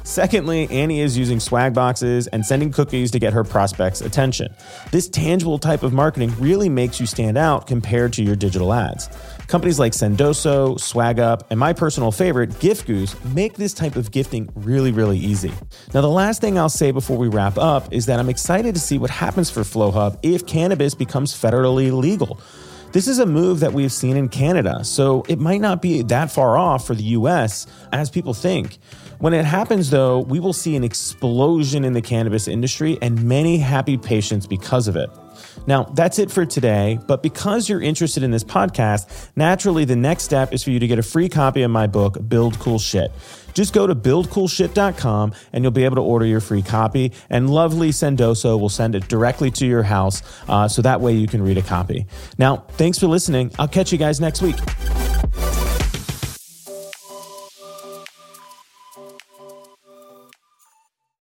Secondly, 0.08 0.66
Annie 0.70 1.00
is 1.00 1.18
using 1.18 1.38
swag 1.38 1.74
boxes 1.74 2.28
and 2.28 2.44
sending 2.44 2.72
cookies 2.72 3.10
to 3.10 3.18
get 3.18 3.34
her 3.34 3.44
prospects' 3.44 4.00
attention. 4.00 4.54
This 4.90 5.06
tangible 5.06 5.58
type 5.58 5.82
of 5.82 5.92
marketing 5.92 6.34
really 6.38 6.70
makes 6.70 6.98
you 6.98 7.04
stand 7.04 7.36
out 7.36 7.66
compared 7.66 8.14
to 8.14 8.22
your 8.22 8.34
digital 8.34 8.72
ads. 8.72 9.10
Companies 9.48 9.78
like 9.78 9.92
Sendoso, 9.92 10.78
SwagUp, 10.78 11.42
and 11.50 11.60
my 11.60 11.74
personal 11.74 12.10
favorite, 12.10 12.48
GiftGoose, 12.52 13.22
make 13.34 13.56
this 13.58 13.74
type 13.74 13.96
of 13.96 14.10
gifting 14.10 14.48
really, 14.54 14.92
really 14.92 15.18
easy. 15.18 15.52
Now, 15.92 16.00
the 16.00 16.08
last 16.08 16.40
thing 16.40 16.58
I'll 16.58 16.70
say 16.70 16.90
before 16.90 17.18
we 17.18 17.28
wrap 17.28 17.58
up 17.58 17.92
is 17.92 18.06
that 18.06 18.18
I'm 18.18 18.30
excited 18.30 18.74
to 18.76 18.80
see 18.80 18.96
what 18.96 19.10
happens 19.10 19.50
for 19.50 19.60
FlowHub 19.60 20.20
if 20.22 20.46
cannabis 20.46 20.94
becomes 20.94 21.34
federally 21.34 21.92
legal. 21.92 22.40
This 22.92 23.06
is 23.06 23.18
a 23.18 23.26
move 23.26 23.60
that 23.60 23.74
we've 23.74 23.92
seen 23.92 24.16
in 24.16 24.30
Canada, 24.30 24.82
so 24.82 25.22
it 25.28 25.38
might 25.38 25.60
not 25.60 25.82
be 25.82 26.00
that 26.04 26.30
far 26.32 26.56
off 26.56 26.86
for 26.86 26.94
the 26.94 27.02
US 27.02 27.66
as 27.92 28.08
people 28.08 28.32
think. 28.32 28.78
When 29.18 29.34
it 29.34 29.44
happens, 29.44 29.90
though, 29.90 30.20
we 30.20 30.38
will 30.38 30.52
see 30.52 30.76
an 30.76 30.84
explosion 30.84 31.84
in 31.84 31.92
the 31.92 32.02
cannabis 32.02 32.46
industry 32.46 32.98
and 33.02 33.24
many 33.24 33.58
happy 33.58 33.96
patients 33.96 34.46
because 34.46 34.86
of 34.86 34.96
it. 34.96 35.10
Now, 35.66 35.84
that's 35.84 36.18
it 36.18 36.30
for 36.30 36.46
today, 36.46 36.98
but 37.06 37.22
because 37.22 37.68
you're 37.68 37.82
interested 37.82 38.22
in 38.22 38.30
this 38.30 38.44
podcast, 38.44 39.28
naturally 39.36 39.84
the 39.84 39.96
next 39.96 40.22
step 40.22 40.52
is 40.52 40.62
for 40.62 40.70
you 40.70 40.78
to 40.78 40.86
get 40.86 40.98
a 40.98 41.02
free 41.02 41.28
copy 41.28 41.62
of 41.62 41.70
my 41.70 41.86
book, 41.86 42.16
Build 42.28 42.58
Cool 42.58 42.78
Shit. 42.78 43.10
Just 43.54 43.74
go 43.74 43.86
to 43.86 43.94
buildcoolshit.com 43.94 45.32
and 45.52 45.64
you'll 45.64 45.72
be 45.72 45.84
able 45.84 45.96
to 45.96 46.02
order 46.02 46.24
your 46.24 46.40
free 46.40 46.62
copy. 46.62 47.12
And 47.28 47.50
lovely 47.50 47.90
Sendoso 47.90 48.58
will 48.58 48.68
send 48.68 48.94
it 48.94 49.08
directly 49.08 49.50
to 49.52 49.66
your 49.66 49.82
house 49.82 50.22
uh, 50.48 50.68
so 50.68 50.80
that 50.82 51.00
way 51.00 51.12
you 51.14 51.26
can 51.26 51.42
read 51.42 51.58
a 51.58 51.62
copy. 51.62 52.06
Now, 52.38 52.58
thanks 52.72 52.98
for 52.98 53.08
listening. 53.08 53.50
I'll 53.58 53.68
catch 53.68 53.90
you 53.90 53.98
guys 53.98 54.20
next 54.20 54.42
week. 54.42 54.56